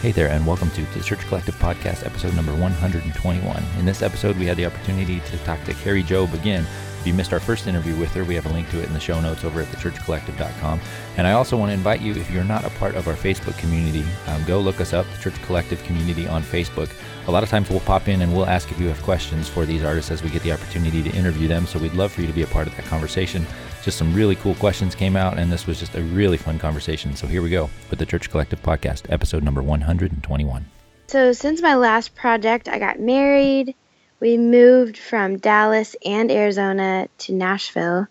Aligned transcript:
Hey 0.00 0.12
there, 0.12 0.28
and 0.28 0.46
welcome 0.46 0.70
to 0.70 0.82
the 0.96 1.02
Church 1.02 1.26
Collective 1.26 1.56
Podcast, 1.56 2.06
episode 2.06 2.32
number 2.36 2.52
121. 2.52 3.64
In 3.80 3.84
this 3.84 4.00
episode, 4.00 4.36
we 4.38 4.46
had 4.46 4.56
the 4.56 4.64
opportunity 4.64 5.18
to 5.18 5.38
talk 5.38 5.64
to 5.64 5.74
Kari 5.74 6.04
Jobe 6.04 6.34
again. 6.34 6.64
If 7.00 7.04
you 7.04 7.12
missed 7.12 7.32
our 7.32 7.40
first 7.40 7.66
interview 7.66 7.96
with 7.96 8.12
her, 8.14 8.22
we 8.22 8.36
have 8.36 8.46
a 8.46 8.50
link 8.50 8.70
to 8.70 8.80
it 8.80 8.86
in 8.86 8.94
the 8.94 9.00
show 9.00 9.20
notes 9.20 9.42
over 9.42 9.60
at 9.60 9.66
thechurchcollective.com. 9.66 10.80
And 11.16 11.26
I 11.26 11.32
also 11.32 11.56
want 11.56 11.70
to 11.70 11.74
invite 11.74 12.00
you, 12.00 12.12
if 12.12 12.30
you're 12.30 12.44
not 12.44 12.64
a 12.64 12.70
part 12.70 12.94
of 12.94 13.08
our 13.08 13.14
Facebook 13.14 13.58
community, 13.58 14.04
um, 14.28 14.44
go 14.44 14.60
look 14.60 14.80
us 14.80 14.92
up, 14.92 15.04
the 15.16 15.20
Church 15.20 15.42
Collective 15.42 15.82
Community 15.82 16.28
on 16.28 16.44
Facebook. 16.44 16.90
A 17.26 17.32
lot 17.32 17.42
of 17.42 17.48
times 17.48 17.68
we'll 17.68 17.80
pop 17.80 18.06
in 18.06 18.22
and 18.22 18.32
we'll 18.32 18.46
ask 18.46 18.70
if 18.70 18.78
you 18.78 18.86
have 18.86 19.02
questions 19.02 19.48
for 19.48 19.66
these 19.66 19.82
artists 19.82 20.12
as 20.12 20.22
we 20.22 20.30
get 20.30 20.44
the 20.44 20.52
opportunity 20.52 21.02
to 21.02 21.10
interview 21.10 21.48
them. 21.48 21.66
So 21.66 21.80
we'd 21.80 21.94
love 21.94 22.12
for 22.12 22.20
you 22.20 22.28
to 22.28 22.32
be 22.32 22.42
a 22.42 22.46
part 22.46 22.68
of 22.68 22.76
that 22.76 22.84
conversation. 22.84 23.44
Just 23.88 23.96
some 23.96 24.12
really 24.12 24.36
cool 24.36 24.54
questions 24.56 24.94
came 24.94 25.16
out, 25.16 25.38
and 25.38 25.50
this 25.50 25.66
was 25.66 25.78
just 25.78 25.94
a 25.94 26.02
really 26.02 26.36
fun 26.36 26.58
conversation. 26.58 27.16
So 27.16 27.26
here 27.26 27.40
we 27.40 27.48
go 27.48 27.70
with 27.88 27.98
the 27.98 28.04
Church 28.04 28.28
Collective 28.28 28.60
Podcast, 28.60 29.10
episode 29.10 29.42
number 29.42 29.62
121. 29.62 30.66
So, 31.06 31.32
since 31.32 31.62
my 31.62 31.74
last 31.74 32.14
project, 32.14 32.68
I 32.68 32.78
got 32.78 33.00
married. 33.00 33.74
We 34.20 34.36
moved 34.36 34.98
from 34.98 35.38
Dallas 35.38 35.96
and 36.04 36.30
Arizona 36.30 37.08
to 37.16 37.32
Nashville, 37.32 38.08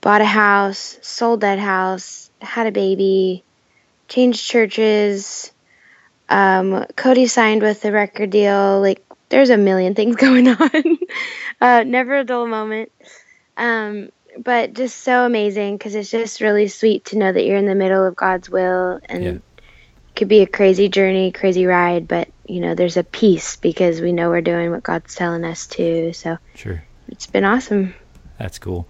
bought 0.00 0.20
a 0.20 0.24
house, 0.24 0.98
sold 1.00 1.42
that 1.42 1.60
house, 1.60 2.28
had 2.40 2.66
a 2.66 2.72
baby, 2.72 3.44
changed 4.08 4.44
churches. 4.44 5.52
Um, 6.28 6.86
Cody 6.96 7.28
signed 7.28 7.62
with 7.62 7.82
the 7.82 7.92
record 7.92 8.30
deal. 8.30 8.80
Like, 8.80 9.04
there's 9.28 9.50
a 9.50 9.56
million 9.56 9.94
things 9.94 10.16
going 10.26 10.48
on. 10.48 10.98
uh, 11.60 11.84
never 11.84 12.18
a 12.18 12.24
dull 12.24 12.48
moment. 12.48 12.90
Um, 13.56 14.10
but 14.44 14.74
just 14.74 14.98
so 14.98 15.24
amazing 15.24 15.76
because 15.76 15.94
it's 15.94 16.10
just 16.10 16.40
really 16.40 16.68
sweet 16.68 17.06
to 17.06 17.18
know 17.18 17.32
that 17.32 17.44
you're 17.44 17.56
in 17.56 17.66
the 17.66 17.74
middle 17.74 18.04
of 18.06 18.16
God's 18.16 18.48
will 18.48 19.00
and 19.08 19.22
Yeah. 19.22 19.30
it 19.30 19.42
could 20.16 20.28
be 20.28 20.40
a 20.40 20.46
crazy 20.46 20.88
journey, 20.88 21.32
crazy 21.32 21.66
ride, 21.66 22.08
but 22.08 22.28
you 22.46 22.60
know, 22.60 22.74
there's 22.74 22.96
a 22.96 23.04
peace 23.04 23.56
because 23.56 24.00
we 24.00 24.12
know 24.12 24.30
we're 24.30 24.40
doing 24.40 24.70
what 24.70 24.82
God's 24.82 25.14
telling 25.14 25.44
us 25.44 25.66
to. 25.68 26.12
So 26.12 26.38
Sure. 26.54 26.82
it's 27.08 27.26
been 27.26 27.44
awesome. 27.44 27.94
That's 28.38 28.58
cool. 28.58 28.86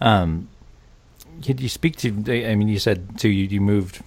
Um, 0.00 0.48
could 1.44 1.60
you 1.60 1.68
speak 1.68 1.96
to? 1.96 2.08
I 2.48 2.54
mean, 2.54 2.68
you 2.68 2.78
said 2.78 3.18
too. 3.18 3.28
You, 3.28 3.44
you 3.46 3.60
moved 3.60 4.00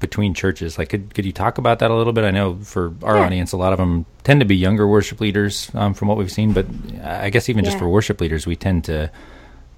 between 0.00 0.34
churches. 0.34 0.76
Like, 0.76 0.90
could 0.90 1.14
could 1.14 1.24
you 1.24 1.32
talk 1.32 1.56
about 1.56 1.78
that 1.78 1.90
a 1.90 1.94
little 1.94 2.12
bit? 2.12 2.24
I 2.24 2.30
know 2.30 2.56
for 2.56 2.92
our 3.02 3.16
Yeah. 3.16 3.24
audience, 3.24 3.52
a 3.52 3.56
lot 3.56 3.72
of 3.72 3.78
them 3.78 4.04
tend 4.22 4.40
to 4.40 4.46
be 4.46 4.56
younger 4.56 4.86
worship 4.86 5.20
leaders, 5.20 5.70
um, 5.74 5.94
from 5.94 6.08
what 6.08 6.18
we've 6.18 6.32
seen. 6.32 6.52
But 6.52 6.66
I 7.02 7.30
guess 7.30 7.48
even 7.48 7.64
just 7.64 7.78
for 7.78 7.88
worship 7.88 8.20
leaders, 8.20 8.46
we 8.46 8.54
tend 8.56 8.84
to 8.84 9.10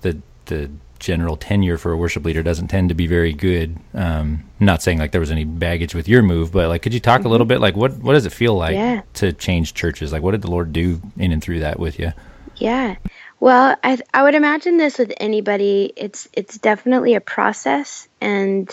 the 0.00 0.16
the 0.47 0.70
general 0.98 1.36
tenure 1.36 1.77
for 1.77 1.92
a 1.92 1.97
worship 1.97 2.25
leader 2.25 2.42
doesn't 2.42 2.69
tend 2.69 2.89
to 2.89 2.94
be 2.94 3.06
very 3.06 3.33
good. 3.33 3.77
Um, 3.94 4.44
not 4.58 4.83
saying 4.83 4.98
like 4.98 5.12
there 5.12 5.20
was 5.20 5.30
any 5.30 5.44
baggage 5.44 5.94
with 5.94 6.08
your 6.08 6.22
move, 6.22 6.53
but 6.53 6.69
like, 6.69 6.83
could 6.83 6.94
you 6.94 7.00
talk 7.00 7.25
a 7.25 7.28
little 7.28 7.47
bit? 7.47 7.61
Like, 7.61 7.77
what 7.77 7.94
what 7.98 8.14
does 8.14 8.27
it 8.27 8.33
feel 8.33 8.55
like 8.55 8.75
Yeah. 8.75 9.03
to 9.14 9.33
change 9.33 9.75
churches? 9.75 10.12
Like, 10.12 10.22
what 10.22 10.33
did 10.33 10.42
the 10.42 10.50
Lord 10.50 10.72
do 10.72 11.00
in 11.19 11.33
and 11.33 11.42
through 11.42 11.61
that 11.61 11.78
with 11.78 11.98
you? 11.98 12.12
Yeah. 12.56 12.97
Well, 13.38 13.77
I 13.84 13.98
I 14.14 14.22
would 14.22 14.34
imagine 14.34 14.78
this 14.78 14.98
with 14.98 15.12
anybody. 15.19 15.92
It's 15.97 16.28
it's 16.33 16.56
definitely 16.56 17.14
a 17.14 17.20
process, 17.20 18.08
and 18.20 18.69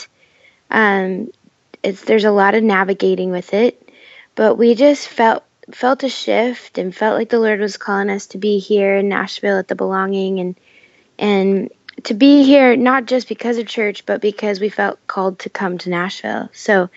um, 0.71 1.31
it's 1.83 2.03
there's 2.03 2.23
a 2.23 2.31
lot 2.31 2.55
of 2.55 2.63
navigating 2.63 3.31
with 3.31 3.53
it. 3.53 3.89
But 4.35 4.55
we 4.55 4.73
just 4.75 5.07
felt 5.07 5.43
felt 5.71 6.03
a 6.03 6.09
shift 6.09 6.77
and 6.77 6.95
felt 6.95 7.17
like 7.17 7.29
the 7.29 7.39
Lord 7.39 7.59
was 7.59 7.77
calling 7.77 8.09
us 8.09 8.27
to 8.27 8.37
be 8.37 8.59
here 8.59 8.95
in 8.95 9.09
Nashville 9.09 9.57
at 9.59 9.67
the 9.67 9.75
Belonging, 9.75 10.39
and 10.39 10.55
and 11.23 11.69
to 12.03 12.13
be 12.13 12.43
here 12.43 12.75
not 12.75 13.05
just 13.05 13.29
because 13.29 13.57
of 13.57 13.65
church, 13.65 14.05
but 14.05 14.21
because 14.21 14.59
we 14.59 14.69
felt 14.69 14.99
called 15.07 15.39
to 15.39 15.49
come 15.49 15.77
to 15.79 15.89
Nashville. 15.89 16.49
So 16.53 16.89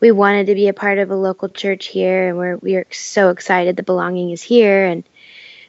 we 0.00 0.10
wanted 0.10 0.46
to 0.46 0.54
be 0.54 0.68
a 0.68 0.74
part 0.74 0.98
of 0.98 1.10
a 1.10 1.16
local 1.16 1.48
church 1.48 1.86
here, 1.86 2.28
and 2.28 2.36
we're 2.36 2.56
we 2.56 2.76
are 2.76 2.86
so 2.90 3.30
excited 3.30 3.76
the 3.76 3.82
Belonging 3.82 4.30
is 4.30 4.42
here 4.42 4.84
and 4.84 5.04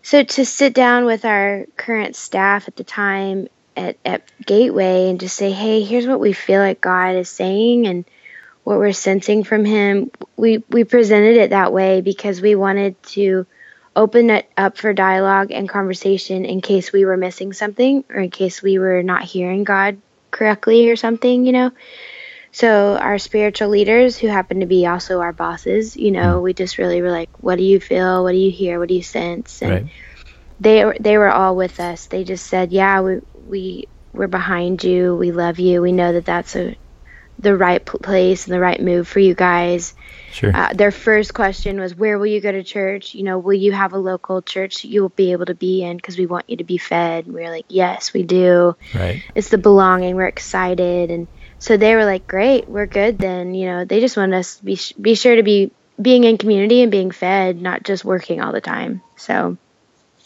so 0.03 0.23
to 0.23 0.45
sit 0.45 0.73
down 0.73 1.05
with 1.05 1.25
our 1.25 1.67
current 1.77 2.15
staff 2.15 2.67
at 2.67 2.75
the 2.75 2.83
time 2.83 3.47
at, 3.77 3.97
at 4.03 4.23
Gateway 4.45 5.09
and 5.09 5.19
just 5.19 5.35
say, 5.35 5.51
hey, 5.51 5.83
here's 5.83 6.07
what 6.07 6.19
we 6.19 6.33
feel 6.33 6.59
like 6.59 6.81
God 6.81 7.15
is 7.15 7.29
saying 7.29 7.85
and 7.85 8.05
what 8.63 8.77
we're 8.77 8.93
sensing 8.93 9.43
from 9.43 9.63
Him, 9.63 10.11
we, 10.37 10.63
we 10.69 10.83
presented 10.83 11.37
it 11.37 11.51
that 11.51 11.71
way 11.71 12.01
because 12.01 12.41
we 12.41 12.55
wanted 12.55 13.01
to 13.03 13.45
open 13.95 14.29
it 14.29 14.49
up 14.55 14.77
for 14.77 14.93
dialogue 14.93 15.51
and 15.51 15.67
conversation 15.67 16.45
in 16.45 16.61
case 16.61 16.93
we 16.93 17.05
were 17.05 17.17
missing 17.17 17.53
something 17.53 18.03
or 18.09 18.21
in 18.21 18.29
case 18.29 18.61
we 18.61 18.79
were 18.79 19.03
not 19.03 19.23
hearing 19.23 19.63
God 19.63 19.97
correctly 20.31 20.89
or 20.89 20.95
something, 20.95 21.45
you 21.45 21.51
know. 21.51 21.71
So 22.53 22.97
our 22.97 23.17
spiritual 23.17 23.69
leaders, 23.69 24.17
who 24.17 24.27
happen 24.27 24.59
to 24.59 24.65
be 24.65 24.85
also 24.85 25.21
our 25.21 25.33
bosses, 25.33 25.95
you 25.95 26.11
know, 26.11 26.35
mm-hmm. 26.35 26.43
we 26.43 26.53
just 26.53 26.77
really 26.77 27.01
were 27.01 27.11
like, 27.11 27.29
"What 27.41 27.57
do 27.57 27.63
you 27.63 27.79
feel? 27.79 28.23
What 28.23 28.31
do 28.31 28.37
you 28.37 28.51
hear? 28.51 28.79
What 28.79 28.89
do 28.89 28.95
you 28.95 29.03
sense?" 29.03 29.61
And 29.61 29.71
Right. 29.71 29.85
they 30.59 30.85
were 30.85 30.97
they 30.99 31.17
were 31.17 31.31
all 31.31 31.55
with 31.55 31.79
us. 31.79 32.07
They 32.07 32.25
just 32.25 32.45
said, 32.47 32.73
"Yeah, 32.73 33.01
we 33.01 33.21
we 33.47 33.87
we're 34.13 34.27
behind 34.27 34.83
you. 34.83 35.15
We 35.15 35.31
love 35.31 35.59
you. 35.59 35.81
We 35.81 35.93
know 35.93 36.11
that 36.13 36.25
that's 36.25 36.55
a 36.57 36.75
the 37.41 37.55
right 37.57 37.83
place 37.83 38.45
and 38.45 38.53
the 38.53 38.59
right 38.59 38.81
move 38.81 39.07
for 39.07 39.19
you 39.19 39.33
guys." 39.33 39.93
Sure. 40.31 40.55
Uh, 40.55 40.71
their 40.73 40.91
first 40.91 41.33
question 41.33 41.79
was, 41.79 41.93
"Where 41.95 42.17
will 42.17 42.27
you 42.27 42.39
go 42.39 42.51
to 42.51 42.63
church? 42.63 43.13
You 43.15 43.23
know, 43.23 43.37
will 43.37 43.53
you 43.53 43.71
have 43.73 43.93
a 43.93 43.97
local 43.97 44.41
church 44.41 44.85
you 44.85 45.01
will 45.01 45.09
be 45.09 45.33
able 45.33 45.45
to 45.47 45.55
be 45.55 45.83
in 45.83 45.97
because 45.97 46.17
we 46.17 46.25
want 46.25 46.49
you 46.49 46.57
to 46.57 46.63
be 46.63 46.77
fed?" 46.77 47.25
And 47.25 47.35
we 47.35 47.41
were 47.41 47.49
like, 47.49 47.65
"Yes, 47.67 48.13
we 48.13 48.23
do." 48.23 48.75
right. 48.95 49.21
It's 49.35 49.49
the 49.49 49.57
belonging. 49.57 50.15
We're 50.15 50.27
excited, 50.27 51.11
and 51.11 51.27
so 51.59 51.75
they 51.77 51.95
were 51.95 52.05
like, 52.05 52.27
"Great, 52.27 52.69
we're 52.69 52.85
good 52.85 53.17
then." 53.19 53.53
You 53.53 53.65
know, 53.67 53.85
they 53.85 53.99
just 53.99 54.15
want 54.15 54.33
us 54.33 54.57
to 54.57 54.63
be 54.65 54.75
sh- 54.75 54.93
be 54.93 55.15
sure 55.15 55.35
to 55.35 55.43
be 55.43 55.71
being 56.01 56.23
in 56.23 56.37
community 56.37 56.81
and 56.81 56.91
being 56.91 57.11
fed, 57.11 57.61
not 57.61 57.83
just 57.83 58.05
working 58.05 58.41
all 58.41 58.51
the 58.53 58.61
time. 58.61 59.01
So 59.17 59.57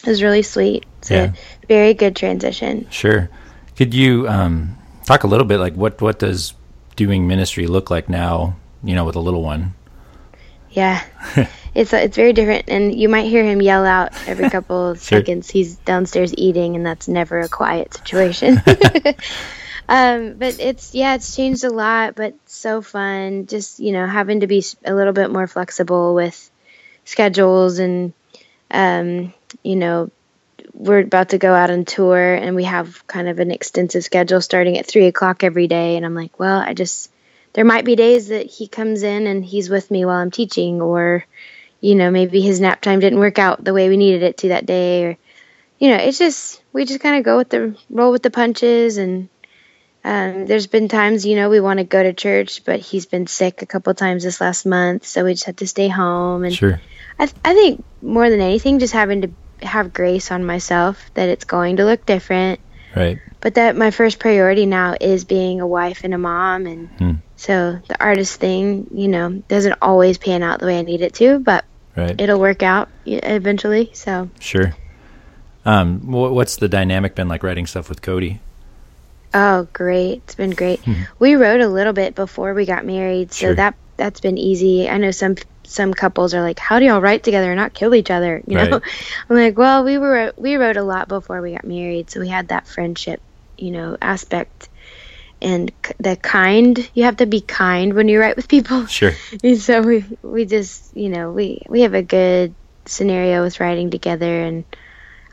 it 0.03 0.07
was 0.07 0.21
really 0.21 0.43
sweet. 0.43 0.85
It's 0.99 1.11
Yeah. 1.11 1.33
a 1.33 1.67
very 1.67 1.93
good 1.95 2.15
transition. 2.15 2.87
Sure. 2.91 3.29
Could 3.75 3.93
you 3.93 4.27
um, 4.29 4.77
talk 5.05 5.23
a 5.23 5.27
little 5.27 5.45
bit 5.45 5.57
like 5.59 5.73
what 5.73 5.99
what 6.01 6.19
does 6.19 6.53
doing 6.95 7.27
ministry 7.27 7.67
look 7.67 7.89
like 7.89 8.09
now? 8.09 8.55
You 8.83 8.95
know, 8.95 9.05
with 9.05 9.15
a 9.15 9.19
little 9.19 9.41
one. 9.41 9.73
Yeah. 10.69 11.03
it's 11.73 11.93
it's 11.93 12.15
very 12.15 12.33
different 12.33 12.65
and 12.67 12.93
you 12.93 13.09
might 13.09 13.25
hear 13.27 13.43
him 13.43 13.61
yell 13.61 13.85
out 13.85 14.11
every 14.27 14.49
couple 14.49 14.89
of 14.89 14.97
Sure. 15.01 15.19
seconds 15.19 15.49
he's 15.49 15.75
downstairs 15.77 16.33
eating 16.37 16.75
and 16.75 16.85
that's 16.85 17.07
never 17.07 17.39
a 17.39 17.49
quiet 17.49 17.93
situation. 17.93 18.57
um 19.89 20.33
but 20.33 20.59
it's 20.59 20.93
yeah, 20.93 21.15
it's 21.15 21.35
changed 21.35 21.63
a 21.63 21.69
lot 21.69 22.15
but 22.15 22.33
so 22.45 22.81
fun 22.81 23.47
just, 23.47 23.79
you 23.79 23.91
know, 23.91 24.05
having 24.05 24.41
to 24.41 24.47
be 24.47 24.63
a 24.83 24.93
little 24.93 25.13
bit 25.13 25.31
more 25.31 25.47
flexible 25.47 26.13
with 26.13 26.51
schedules 27.05 27.79
and 27.79 28.13
um 28.71 29.33
you 29.63 29.75
know 29.75 30.09
we're 30.75 30.99
about 30.99 31.29
to 31.29 31.37
go 31.37 31.53
out 31.53 31.71
on 31.71 31.85
tour 31.85 32.35
and 32.35 32.55
we 32.55 32.65
have 32.65 33.07
kind 33.07 33.29
of 33.29 33.39
an 33.39 33.49
extensive 33.49 34.03
schedule 34.03 34.41
starting 34.41 34.77
at 34.77 34.85
three 34.85 35.07
o'clock 35.07 35.43
every 35.43 35.67
day 35.67 35.95
and 35.95 36.05
i'm 36.05 36.13
like 36.13 36.37
well 36.37 36.59
i 36.59 36.73
just 36.73 37.09
there 37.53 37.63
might 37.63 37.85
be 37.85 37.95
days 37.95 38.27
that 38.27 38.45
he 38.45 38.67
comes 38.67 39.01
in 39.01 39.25
and 39.25 39.45
he's 39.45 39.69
with 39.69 39.89
me 39.89 40.03
while 40.03 40.17
i'm 40.17 40.31
teaching 40.31 40.81
or 40.81 41.25
you 41.79 41.95
know 41.95 42.11
maybe 42.11 42.41
his 42.41 42.59
nap 42.59 42.81
time 42.81 42.99
didn't 42.99 43.19
work 43.19 43.39
out 43.39 43.63
the 43.63 43.73
way 43.73 43.87
we 43.87 43.95
needed 43.95 44.21
it 44.21 44.37
to 44.37 44.49
that 44.49 44.65
day 44.65 45.05
or 45.05 45.17
you 45.79 45.89
know 45.89 45.95
it's 45.95 46.17
just 46.17 46.61
we 46.73 46.83
just 46.83 46.99
kind 46.99 47.17
of 47.17 47.23
go 47.23 47.37
with 47.37 47.49
the 47.49 47.77
roll 47.89 48.11
with 48.11 48.23
the 48.23 48.31
punches 48.31 48.97
and 48.97 49.29
um, 50.03 50.45
there's 50.45 50.67
been 50.67 50.87
times 50.87 51.25
you 51.25 51.35
know 51.37 51.49
we 51.49 51.61
want 51.61 51.79
to 51.79 51.85
go 51.85 52.03
to 52.03 52.13
church 52.13 52.65
but 52.65 52.79
he's 52.79 53.05
been 53.05 53.27
sick 53.27 53.61
a 53.61 53.65
couple 53.65 53.93
times 53.93 54.23
this 54.23 54.41
last 54.41 54.65
month 54.65 55.05
so 55.05 55.23
we 55.23 55.33
just 55.33 55.45
had 55.45 55.57
to 55.57 55.67
stay 55.67 55.87
home 55.87 56.43
and 56.43 56.53
Sure. 56.53 56.79
I, 57.17 57.27
th- 57.27 57.37
I 57.45 57.53
think 57.53 57.83
more 58.01 58.29
than 58.29 58.41
anything, 58.41 58.79
just 58.79 58.93
having 58.93 59.21
to 59.21 59.29
have 59.61 59.93
grace 59.93 60.31
on 60.31 60.45
myself 60.45 61.09
that 61.13 61.29
it's 61.29 61.45
going 61.45 61.77
to 61.77 61.85
look 61.85 62.05
different, 62.05 62.59
Right. 62.95 63.19
but 63.41 63.55
that 63.55 63.75
my 63.75 63.91
first 63.91 64.19
priority 64.19 64.65
now 64.65 64.95
is 64.99 65.23
being 65.25 65.61
a 65.61 65.67
wife 65.67 66.01
and 66.03 66.13
a 66.13 66.17
mom. 66.17 66.65
And 66.65 66.89
Hmm. 66.97 67.11
so 67.35 67.79
the 67.87 68.01
artist 68.03 68.39
thing, 68.39 68.87
you 68.93 69.07
know, 69.07 69.29
doesn't 69.47 69.75
always 69.81 70.17
pan 70.17 70.43
out 70.43 70.59
the 70.59 70.65
way 70.67 70.79
I 70.79 70.83
need 70.83 71.01
it 71.01 71.13
to, 71.15 71.39
but 71.39 71.65
Right. 71.95 72.19
it'll 72.19 72.39
work 72.39 72.63
out 72.63 72.89
eventually. 73.05 73.91
So, 73.93 74.29
Sure. 74.39 74.73
Um, 75.65 76.11
what's 76.11 76.57
the 76.57 76.67
dynamic 76.67 77.15
been 77.15 77.27
like 77.27 77.41
writing 77.41 77.65
stuff 77.65 77.89
with 77.89 78.01
Cody? 78.01 78.39
oh, 79.37 79.67
great. 79.73 80.21
It's 80.23 80.35
been 80.35 80.51
great. 80.51 80.79
We 81.19 81.35
wrote 81.35 81.59
a 81.59 81.67
little 81.67 81.91
bit 81.91 82.15
before 82.15 82.53
we 82.53 82.65
got 82.65 82.85
married, 82.85 83.33
so 83.33 83.47
Sure. 83.47 83.55
that 83.55 83.75
that's 83.97 84.21
been 84.21 84.37
easy. 84.37 84.89
I 84.89 84.97
know 84.97 85.11
some 85.11 85.35
some 85.67 85.93
couples 85.93 86.33
are 86.33 86.41
like, 86.41 86.59
"How 86.59 86.79
do 86.79 86.85
y'all 86.85 87.01
write 87.01 87.23
together 87.23 87.51
and 87.51 87.57
not 87.57 87.73
kill 87.73 87.95
each 87.95 88.11
other?" 88.11 88.41
You 88.47 88.57
know, 88.57 88.69
Right. 88.69 88.81
I'm 89.29 89.35
like, 89.35 89.57
"Well, 89.57 89.83
we 89.83 89.97
were 89.97 90.33
we 90.37 90.55
wrote 90.55 90.77
a 90.77 90.83
lot 90.83 91.07
before 91.07 91.41
we 91.41 91.53
got 91.53 91.65
married, 91.65 92.09
so 92.09 92.19
we 92.19 92.27
had 92.29 92.49
that 92.49 92.67
friendship, 92.67 93.21
you 93.57 93.71
know, 93.71 93.97
aspect." 94.01 94.69
And 95.41 95.71
the 95.99 96.15
kind, 96.15 96.89
you 96.93 97.03
have 97.03 97.17
to 97.17 97.25
be 97.25 97.41
kind 97.41 97.93
when 97.93 98.07
you 98.07 98.19
write 98.19 98.37
with 98.37 98.47
people. 98.47 98.87
Sure. 98.87 99.11
And 99.43 99.57
so 99.59 99.81
we 99.81 100.05
we 100.21 100.45
just 100.45 100.95
you 100.95 101.09
know 101.09 101.31
we 101.31 101.61
we 101.67 101.81
have 101.81 101.93
a 101.93 102.01
good 102.01 102.55
scenario 102.85 103.43
with 103.43 103.59
writing 103.59 103.91
together, 103.91 104.41
and 104.43 104.63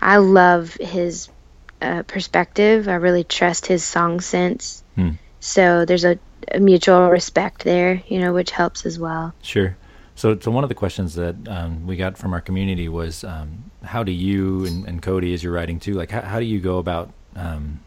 I 0.00 0.16
love 0.16 0.74
his 0.74 1.28
uh, 1.80 2.02
perspective. 2.02 2.88
I 2.88 2.94
really 2.94 3.24
trust 3.24 3.66
his 3.66 3.84
song 3.84 4.20
sense. 4.20 4.82
Hmm. 4.96 5.10
So 5.40 5.84
there's 5.84 6.04
a 6.04 6.18
a 6.50 6.60
mutual 6.60 7.08
respect 7.10 7.64
there, 7.64 8.02
you 8.08 8.18
know, 8.18 8.32
which 8.32 8.50
helps 8.50 8.86
as 8.86 8.98
well. 8.98 9.34
Sure. 9.42 9.76
So, 10.14 10.38
so 10.38 10.50
one 10.50 10.64
of 10.64 10.68
the 10.68 10.74
questions 10.74 11.14
that 11.14 11.36
um, 11.48 11.86
we 11.86 11.96
got 11.96 12.18
from 12.18 12.32
our 12.32 12.40
community 12.40 12.88
was, 12.88 13.24
um, 13.24 13.70
how 13.82 14.04
do 14.04 14.12
you 14.12 14.66
and, 14.66 14.86
and, 14.86 15.02
Cody, 15.02 15.32
as 15.34 15.42
you're 15.42 15.52
writing 15.52 15.80
too, 15.80 15.94
like 15.94 16.10
how, 16.10 16.20
how 16.20 16.38
do 16.38 16.44
you 16.44 16.60
go 16.60 16.78
about, 16.78 17.12
um, 17.34 17.80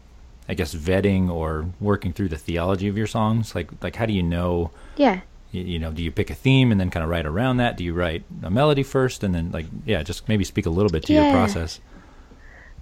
I 0.48 0.54
guess, 0.54 0.74
vetting 0.74 1.30
or 1.30 1.66
working 1.80 2.12
through 2.12 2.28
the 2.28 2.36
theology 2.36 2.88
of 2.88 2.96
your 2.96 3.06
songs? 3.06 3.54
Like, 3.54 3.70
like 3.82 3.96
how 3.96 4.06
do 4.06 4.12
you 4.12 4.22
know? 4.22 4.70
Yeah. 4.96 5.20
You, 5.52 5.62
you 5.62 5.78
know, 5.78 5.92
do 5.92 6.02
you 6.02 6.10
pick 6.10 6.30
a 6.30 6.34
theme 6.34 6.72
and 6.72 6.80
then 6.80 6.90
kind 6.90 7.04
of 7.04 7.10
write 7.10 7.26
around 7.26 7.58
that? 7.58 7.76
Do 7.76 7.84
you 7.84 7.94
write 7.94 8.24
a 8.42 8.50
melody 8.50 8.82
first 8.82 9.22
and 9.22 9.34
then, 9.34 9.52
like, 9.52 9.66
yeah, 9.84 10.02
just 10.02 10.28
maybe 10.28 10.44
speak 10.44 10.66
a 10.66 10.70
little 10.70 10.90
bit 10.90 11.04
to 11.04 11.12
yeah. 11.12 11.24
your 11.24 11.32
process. 11.32 11.80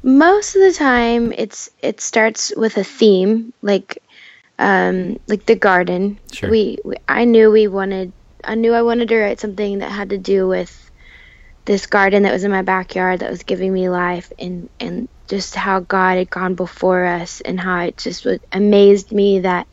Most 0.03 0.55
of 0.55 0.61
the 0.61 0.73
time, 0.73 1.33
it's 1.33 1.71
it 1.81 1.99
starts 2.01 2.53
with 2.57 2.77
a 2.77 2.85
theme, 2.85 3.55
like 3.63 4.03
um, 4.59 5.19
like 5.29 5.47
the 5.47 5.55
garden. 5.55 6.19
Sure. 6.33 6.51
We, 6.51 6.79
we 6.85 6.97
I 7.09 7.25
knew 7.25 7.51
we 7.51 7.69
wanted 7.69 8.13
I 8.47 8.55
knew 8.55 8.73
I 8.73 8.83
wanted 8.83 9.09
to 9.09 9.19
write 9.19 9.41
something 9.41 9.79
that 9.79 9.91
had 9.91 10.11
to 10.11 10.19
do 10.19 10.47
with 10.47 10.91
this 11.65 11.87
garden 11.87 12.25
that 12.25 12.33
was 12.33 12.45
in 12.45 12.51
my 12.51 12.63
backyard 12.63 13.21
that 13.21 13.31
was 13.31 13.43
giving 13.43 13.73
me 13.73 13.89
life 13.89 14.31
and 14.39 14.69
and 14.79 15.09
just 15.29 15.55
how 15.55 15.81
God 15.81 16.19
had 16.19 16.31
gone 16.31 16.55
before 16.55 17.05
us 17.05 17.41
and 17.41 17.59
how 17.59 17.81
it 17.81 17.97
just 17.97 18.25
was, 18.25 18.39
amazed 18.53 19.11
me 19.13 19.41
that 19.41 19.67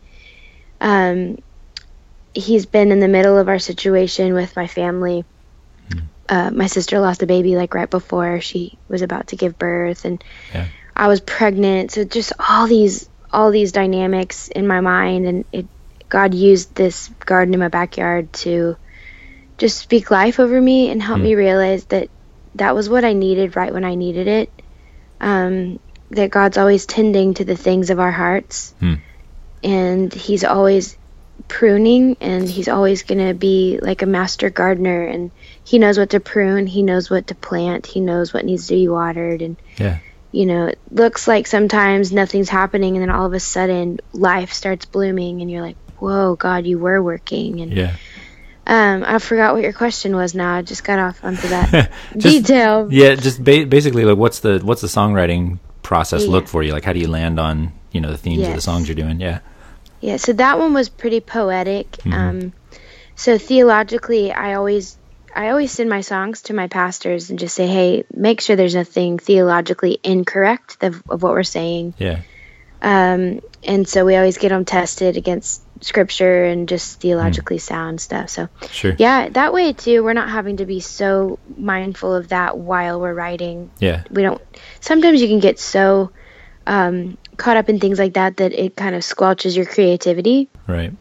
um, 0.80 1.38
he's 2.34 2.66
been 2.66 2.92
in 2.92 3.02
the 3.02 3.08
middle 3.08 3.38
of 3.38 3.50
our 3.50 3.60
situation 3.60 4.34
with 4.34 4.56
my 4.56 4.68
family. 4.68 5.26
Hmm. 5.92 6.00
Uh, 6.30 6.52
my 6.52 6.68
sister 6.68 7.00
lost 7.00 7.22
a 7.24 7.28
baby 7.28 7.58
like 7.58 7.74
right 7.74 7.90
before 7.90 8.40
she 8.40 8.78
was 8.88 9.02
about 9.02 9.28
to 9.28 9.36
give 9.36 9.60
birth 9.60 10.06
and 10.06 10.24
yeah. 10.54 10.68
I 10.96 11.08
was 11.08 11.20
pregnant 11.20 11.92
so 11.92 12.06
just 12.06 12.32
all 12.40 12.68
these 12.68 13.10
all 13.34 13.52
these 13.52 13.72
dynamics 13.72 14.48
in 14.48 14.68
my 14.68 14.80
mind 14.80 15.26
and 15.26 15.46
it 15.52 15.68
God 16.12 16.34
used 16.34 16.76
this 16.76 17.08
garden 17.26 17.54
in 17.54 17.60
my 17.62 17.70
backyard 17.70 18.32
to 18.34 18.76
just 19.58 19.78
speak 19.78 20.12
life 20.12 20.42
over 20.42 20.60
me 20.60 20.92
and 20.92 21.02
help 21.02 21.20
mm. 21.20 21.24
me 21.24 21.36
realize 21.36 21.86
that 21.86 22.10
that 22.56 22.76
was 22.76 22.90
what 22.90 23.06
I 23.06 23.14
needed 23.14 23.56
right 23.56 23.74
when 23.74 23.86
I 23.86 23.96
needed 23.96 24.28
it. 24.28 24.52
Um, 25.22 25.80
that 26.10 26.30
God's 26.30 26.58
always 26.58 26.86
tending 26.86 27.36
to 27.36 27.46
the 27.46 27.56
things 27.56 27.90
of 27.90 28.00
our 28.02 28.12
hearts, 28.12 28.76
mm. 28.82 29.00
and 29.64 30.14
He's 30.14 30.44
always 30.44 30.98
pruning, 31.48 32.18
and 32.20 32.50
He's 32.50 32.68
always 32.68 33.04
going 33.04 33.26
to 33.26 33.34
be 33.34 33.80
like 33.82 34.02
a 34.02 34.06
master 34.06 34.50
gardener, 34.50 35.06
and 35.06 35.32
He 35.64 35.80
knows 35.80 35.98
what 35.98 36.10
to 36.10 36.20
prune, 36.20 36.68
He 36.68 36.84
knows 36.84 37.10
what 37.10 37.28
to 37.28 37.36
plant, 37.36 37.86
He 37.86 38.02
knows 38.02 38.34
what 38.34 38.44
needs 38.44 38.68
to 38.68 38.74
be 38.74 38.90
watered, 38.90 39.42
and 39.42 39.56
yeah 39.78 40.00
you 40.32 40.46
know, 40.46 40.68
it 40.68 40.80
looks 40.90 41.28
like 41.28 41.46
sometimes 41.46 42.12
nothing's 42.12 42.50
happening 42.50 42.96
and 42.96 43.02
then 43.02 43.10
all 43.10 43.26
of 43.26 43.34
a 43.34 43.40
sudden 43.40 44.00
life 44.14 44.54
starts 44.54 44.86
blooming 44.86 45.42
and 45.42 45.52
you're 45.52 45.62
like, 45.62 45.76
whoa, 46.02 46.36
God, 46.36 46.66
you 46.66 46.80
were 46.80 47.02
working. 47.02 47.62
And 47.62 47.72
yeah. 47.72 47.96
Um, 48.68 49.04
I 49.06 49.20
forgot 49.20 49.54
what 49.54 49.64
your 49.64 49.74
question 49.74 50.16
was. 50.16 50.36
Now 50.36 50.56
I 50.56 50.62
just 50.62 50.84
got 50.84 51.00
off 51.00 51.24
onto 51.24 51.48
that 51.48 51.92
just, 52.18 52.46
detail. 52.46 52.88
Yeah, 52.92 53.16
just 53.16 53.44
ba- 53.44 53.66
basically, 53.66 54.06
like, 54.06 54.18
what's 54.18 54.40
the 54.40 54.60
what's 54.60 54.82
the 54.82 54.88
songwriting 54.88 55.60
process 55.84 56.24
yeah. 56.24 56.30
look 56.30 56.48
for 56.48 56.62
you? 56.64 56.72
Like, 56.74 56.84
how 56.84 56.94
do 56.94 57.00
you 57.00 57.08
land 57.08 57.40
on 57.40 57.74
you 57.92 58.02
know 58.02 58.12
the 58.12 58.18
themes 58.18 58.40
yes. 58.40 58.50
of 58.50 58.56
the 58.56 58.62
songs 58.62 58.88
you're 58.88 58.96
doing? 58.96 59.20
Yeah. 59.20 59.40
Yeah. 60.00 60.18
So 60.18 60.34
that 60.34 60.60
one 60.60 60.74
was 60.74 60.90
pretty 60.90 61.22
poetic. 61.22 61.92
Mm-hmm. 61.92 62.14
Um, 62.14 62.54
so 63.16 63.38
theologically, 63.38 64.32
I 64.32 64.54
always 64.54 64.98
I 65.36 65.50
always 65.50 65.72
send 65.72 65.90
my 65.90 66.02
songs 66.02 66.44
to 66.44 66.54
my 66.54 66.68
pastors 66.68 67.30
and 67.30 67.40
just 67.40 67.56
say, 67.56 67.68
hey, 67.68 68.04
make 68.14 68.42
sure 68.42 68.56
there's 68.56 68.76
nothing 68.76 69.18
theologically 69.18 70.00
incorrect 70.04 70.78
of, 70.82 71.02
of 71.10 71.24
what 71.24 71.34
we're 71.34 71.44
saying. 71.44 71.94
Yeah. 71.98 72.22
Um, 72.82 73.42
and 73.64 73.88
so 73.88 74.06
we 74.06 74.16
always 74.16 74.38
get 74.38 74.50
them 74.50 74.66
tested 74.66 75.18
against 75.18 75.62
scripture 75.82 76.46
and 76.46 76.68
just 76.68 77.00
theologically 77.00 77.58
mm. 77.58 77.62
sound 77.62 78.02
stuff. 78.02 78.30
So, 78.30 78.50
sure. 78.70 78.96
yeah, 78.98 79.30
that 79.30 79.54
way 79.54 79.74
too, 79.74 80.04
we're 80.04 80.14
not 80.14 80.30
having 80.30 80.58
to 80.58 80.66
be 80.66 80.80
so 80.80 81.40
mindful 81.58 82.16
of 82.16 82.30
that 82.30 82.58
while 82.58 83.00
we're 83.00 83.14
writing. 83.14 83.70
Yeah. 83.80 84.04
We 84.10 84.24
don't, 84.24 84.42
sometimes 84.80 85.22
you 85.22 85.28
can 85.28 85.40
get 85.40 85.60
so 85.60 86.12
um, 86.66 87.18
caught 87.38 87.58
up 87.58 87.70
in 87.70 87.80
things 87.80 88.00
like 88.00 88.14
that 88.14 88.38
that 88.38 88.54
it 88.54 88.76
kind 88.76 88.96
of 88.96 89.02
squelches 89.02 89.56
your 89.56 89.66
creativity. 89.66 90.50
Right. 90.68 90.94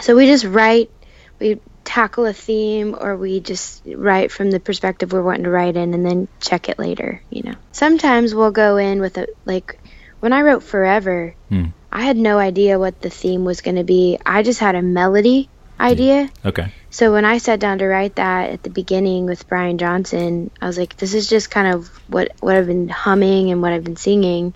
So 0.00 0.16
we 0.16 0.26
just 0.26 0.44
write, 0.44 0.90
we 1.38 1.60
tackle 1.84 2.26
a 2.26 2.32
theme, 2.32 2.96
or 2.98 3.16
we 3.16 3.40
just 3.40 3.82
write 3.84 4.30
from 4.30 4.50
the 4.50 4.60
perspective 4.60 5.12
we're 5.12 5.22
wanting 5.22 5.44
to 5.44 5.50
write 5.50 5.76
in 5.76 5.94
and 5.94 6.06
then 6.06 6.28
check 6.40 6.68
it 6.68 6.78
later, 6.78 7.22
you 7.30 7.42
know. 7.42 7.54
Sometimes 7.72 8.34
we'll 8.34 8.52
go 8.52 8.76
in 8.76 9.00
with 9.00 9.18
a, 9.18 9.26
like, 9.44 9.80
when 10.20 10.32
I 10.32 10.42
wrote 10.42 10.62
Forever, 10.62 11.34
mm 11.50 11.72
I 11.92 12.02
had 12.02 12.16
no 12.16 12.38
idea 12.38 12.78
what 12.78 13.00
the 13.00 13.10
theme 13.10 13.44
was 13.44 13.62
going 13.62 13.74
to 13.74 13.82
be. 13.82 14.16
I 14.24 14.44
just 14.44 14.60
had 14.60 14.76
a 14.76 14.80
melody 14.80 15.48
idea. 15.80 16.30
Okay. 16.44 16.72
So 16.90 17.12
when 17.12 17.24
I 17.24 17.38
sat 17.38 17.58
down 17.58 17.78
to 17.78 17.86
write 17.86 18.14
that 18.16 18.50
at 18.50 18.62
the 18.62 18.70
beginning 18.70 19.26
with 19.26 19.48
Brian 19.48 19.76
Johnson, 19.76 20.52
I 20.60 20.66
was 20.66 20.78
like, 20.78 20.96
this 20.96 21.14
is 21.14 21.28
just 21.28 21.50
kind 21.50 21.74
of 21.74 21.88
what 22.06 22.30
what 22.38 22.56
I've 22.56 22.66
been 22.66 22.88
humming 22.88 23.50
and 23.50 23.60
what 23.60 23.72
I've 23.72 23.82
been 23.82 23.96
singing. 23.96 24.54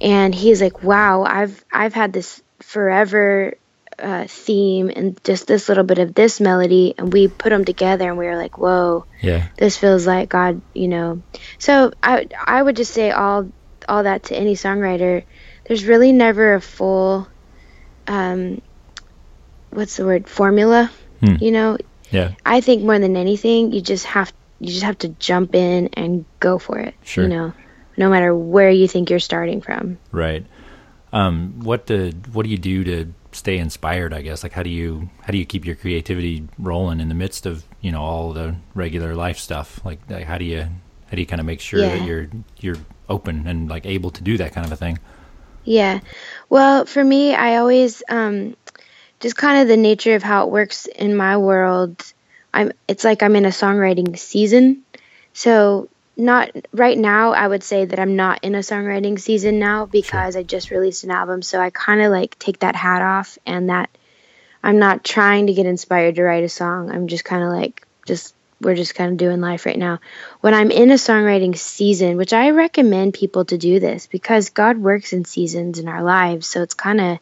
And 0.00 0.34
he's 0.34 0.62
like, 0.62 0.82
wow, 0.82 1.24
I've 1.24 1.62
I've 1.70 1.92
had 1.92 2.12
this 2.12 2.42
forever 2.60 3.54
uh, 3.98 4.26
theme 4.28 4.90
and 4.94 5.22
just 5.24 5.46
this 5.46 5.68
little 5.68 5.84
bit 5.84 5.98
of 5.98 6.14
this 6.14 6.40
melody, 6.40 6.94
and 6.96 7.12
we 7.12 7.28
put 7.28 7.50
them 7.50 7.64
together, 7.64 8.08
and 8.08 8.16
we 8.16 8.26
were 8.26 8.36
like, 8.36 8.56
whoa, 8.56 9.04
yeah, 9.20 9.48
this 9.56 9.76
feels 9.76 10.06
like 10.06 10.28
God, 10.28 10.62
you 10.72 10.88
know. 10.88 11.22
So 11.58 11.92
I 12.02 12.28
I 12.46 12.62
would 12.62 12.76
just 12.76 12.92
say 12.92 13.10
all 13.10 13.48
all 13.88 14.02
that 14.02 14.24
to 14.24 14.36
any 14.36 14.54
songwriter. 14.54 15.24
There's 15.66 15.84
really 15.84 16.12
never 16.12 16.54
a 16.54 16.60
full 16.60 17.28
um, 18.06 18.62
what's 19.70 19.96
the 19.96 20.06
word 20.06 20.28
formula 20.28 20.90
hmm. 21.20 21.36
you 21.40 21.50
know? 21.50 21.78
Yeah. 22.10 22.32
I 22.44 22.60
think 22.60 22.82
more 22.82 22.98
than 22.98 23.16
anything 23.16 23.72
you 23.72 23.80
just 23.80 24.06
have 24.06 24.32
you 24.60 24.68
just 24.68 24.82
have 24.82 24.98
to 24.98 25.08
jump 25.08 25.54
in 25.54 25.90
and 25.92 26.24
go 26.40 26.58
for 26.58 26.78
it 26.78 26.94
sure. 27.04 27.24
you 27.24 27.30
know 27.30 27.52
no 27.96 28.08
matter 28.08 28.34
where 28.34 28.70
you 28.70 28.86
think 28.86 29.10
you're 29.10 29.18
starting 29.18 29.60
from. 29.60 29.98
Right. 30.12 30.46
Um, 31.12 31.60
what 31.60 31.86
do 31.86 32.12
what 32.32 32.44
do 32.44 32.50
you 32.50 32.58
do 32.58 32.84
to 32.84 33.12
stay 33.32 33.58
inspired 33.58 34.14
i 34.14 34.22
guess? 34.22 34.42
Like 34.42 34.52
how 34.52 34.62
do 34.62 34.70
you 34.70 35.10
how 35.22 35.32
do 35.32 35.38
you 35.38 35.44
keep 35.44 35.66
your 35.66 35.74
creativity 35.74 36.48
rolling 36.58 37.00
in 37.00 37.08
the 37.08 37.14
midst 37.14 37.44
of 37.44 37.64
you 37.80 37.92
know 37.92 38.00
all 38.00 38.32
the 38.32 38.56
regular 38.74 39.14
life 39.14 39.38
stuff? 39.38 39.84
Like, 39.84 40.00
like 40.08 40.24
how 40.24 40.38
do 40.38 40.44
you 40.44 40.68
how 41.10 41.14
do 41.14 41.20
you 41.20 41.26
kind 41.26 41.40
of 41.40 41.46
make 41.46 41.60
sure 41.60 41.80
yeah. 41.80 41.96
that 41.96 42.04
you're 42.06 42.28
you're 42.58 42.76
open 43.08 43.46
and 43.46 43.68
like 43.68 43.86
able 43.86 44.10
to 44.10 44.22
do 44.22 44.36
that 44.36 44.52
kind 44.52 44.66
of 44.66 44.72
a 44.72 44.76
thing 44.76 44.98
yeah. 45.68 46.00
Well, 46.48 46.86
for 46.86 47.04
me, 47.04 47.34
I 47.34 47.58
always 47.58 48.02
um, 48.08 48.56
just 49.20 49.36
kind 49.36 49.60
of 49.60 49.68
the 49.68 49.76
nature 49.76 50.14
of 50.14 50.22
how 50.22 50.44
it 50.44 50.50
works 50.50 50.86
in 50.86 51.14
my 51.14 51.36
world. 51.36 52.10
I'm. 52.54 52.72
It's 52.88 53.04
like 53.04 53.22
I'm 53.22 53.36
in 53.36 53.44
a 53.44 53.50
songwriting 53.50 54.18
season. 54.18 54.84
So 55.34 55.90
not 56.16 56.52
right 56.72 56.96
now. 56.96 57.32
I 57.32 57.46
would 57.46 57.62
say 57.62 57.84
that 57.84 57.98
I'm 57.98 58.16
not 58.16 58.42
in 58.42 58.54
a 58.54 58.60
songwriting 58.60 59.20
season 59.20 59.58
now 59.58 59.84
because 59.84 60.32
sure. 60.34 60.40
I 60.40 60.42
just 60.42 60.70
released 60.70 61.04
an 61.04 61.10
album. 61.10 61.42
So 61.42 61.60
I 61.60 61.68
kind 61.68 62.00
of 62.00 62.10
like 62.10 62.38
take 62.38 62.60
that 62.60 62.74
hat 62.74 63.02
off 63.02 63.36
and 63.44 63.68
that 63.68 63.90
I'm 64.62 64.78
not 64.78 65.04
trying 65.04 65.48
to 65.48 65.52
get 65.52 65.66
inspired 65.66 66.14
to 66.14 66.22
write 66.22 66.44
a 66.44 66.48
song. 66.48 66.90
I'm 66.90 67.08
just 67.08 67.26
kind 67.26 67.42
of 67.42 67.50
like 67.50 67.86
just 68.06 68.34
we're 68.60 68.74
just 68.74 68.94
kind 68.94 69.12
of 69.12 69.16
doing 69.18 69.40
life 69.40 69.66
right 69.66 69.78
now. 69.78 70.00
When 70.40 70.54
I'm 70.54 70.70
in 70.70 70.90
a 70.90 70.94
songwriting 70.94 71.56
season, 71.56 72.16
which 72.16 72.32
I 72.32 72.50
recommend 72.50 73.14
people 73.14 73.44
to 73.46 73.58
do 73.58 73.80
this 73.80 74.06
because 74.06 74.50
God 74.50 74.78
works 74.78 75.12
in 75.12 75.24
seasons 75.24 75.78
in 75.78 75.88
our 75.88 76.02
lives, 76.02 76.46
so 76.46 76.62
it's 76.62 76.74
kind 76.74 77.00
of 77.00 77.18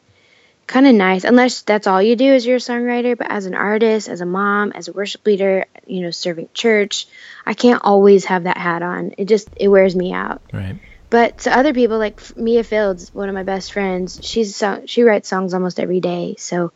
kind 0.66 0.87
of 0.87 0.95
nice. 0.95 1.25
Unless 1.25 1.62
that's 1.62 1.87
all 1.87 2.02
you 2.02 2.16
do 2.16 2.33
as 2.33 2.45
you're 2.45 2.57
a 2.57 2.61
songwriter 2.61 3.16
but 3.16 3.31
as 3.31 3.47
an 3.47 3.55
artist 3.55 4.09
as 4.09 4.21
a 4.21 4.26
mom 4.26 4.73
as 4.73 4.88
a 4.88 4.93
worship 4.93 5.25
leader 5.25 5.64
you 5.87 6.00
know 6.00 6.11
serving 6.11 6.49
church 6.55 7.07
i 7.45 7.55
can't 7.55 7.83
always 7.85 8.25
have 8.25 8.45
that 8.45 8.57
hat 8.57 8.83
on. 8.83 9.12
It 9.19 9.26
just 9.26 9.49
it 9.57 9.69
wears 9.69 9.95
me 9.95 10.12
out. 10.12 10.43
Right. 10.52 10.76
But 11.09 11.38
to 11.40 11.57
other 11.57 11.73
people 11.73 11.99
like 11.99 12.21
Mia 12.37 12.64
Fieldes 12.64 13.14
one 13.14 13.28
of 13.28 13.35
my 13.35 13.45
best 13.45 13.73
friends 13.73 14.19
she's 14.23 14.62
she 14.87 15.02
writes 15.02 15.28
songs 15.28 15.55
almost 15.55 15.78
every 15.78 16.00
day. 16.00 16.35
So 16.38 16.73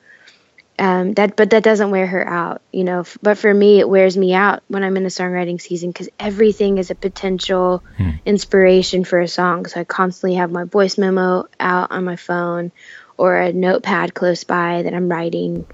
um, 0.80 1.12
that 1.12 1.36
but 1.36 1.50
that 1.50 1.62
doesn't 1.62 1.90
wear 1.90 2.06
her 2.06 2.26
out 2.26 2.62
you 2.72 2.84
know 2.84 3.00
f- 3.00 3.18
but 3.22 3.36
for 3.36 3.52
me 3.52 3.78
it 3.80 3.88
wears 3.88 4.16
me 4.16 4.32
out 4.32 4.62
when 4.68 4.82
i'm 4.82 4.96
in 4.96 5.04
a 5.04 5.08
songwriting 5.08 5.60
season 5.60 5.90
because 5.90 6.08
everything 6.18 6.78
is 6.78 6.90
a 6.90 6.94
potential 6.94 7.84
hmm. 7.98 8.12
inspiration 8.24 9.04
for 9.04 9.20
a 9.20 9.28
song 9.28 9.66
so 9.66 9.78
i 9.78 9.84
constantly 9.84 10.36
have 10.36 10.50
my 10.50 10.64
voice 10.64 10.96
memo 10.96 11.46
out 11.60 11.90
on 11.90 12.04
my 12.04 12.16
phone 12.16 12.72
or 13.18 13.36
a 13.36 13.52
notepad 13.52 14.14
close 14.14 14.42
by 14.44 14.82
that 14.82 14.94
i'm 14.94 15.10
writing 15.10 15.66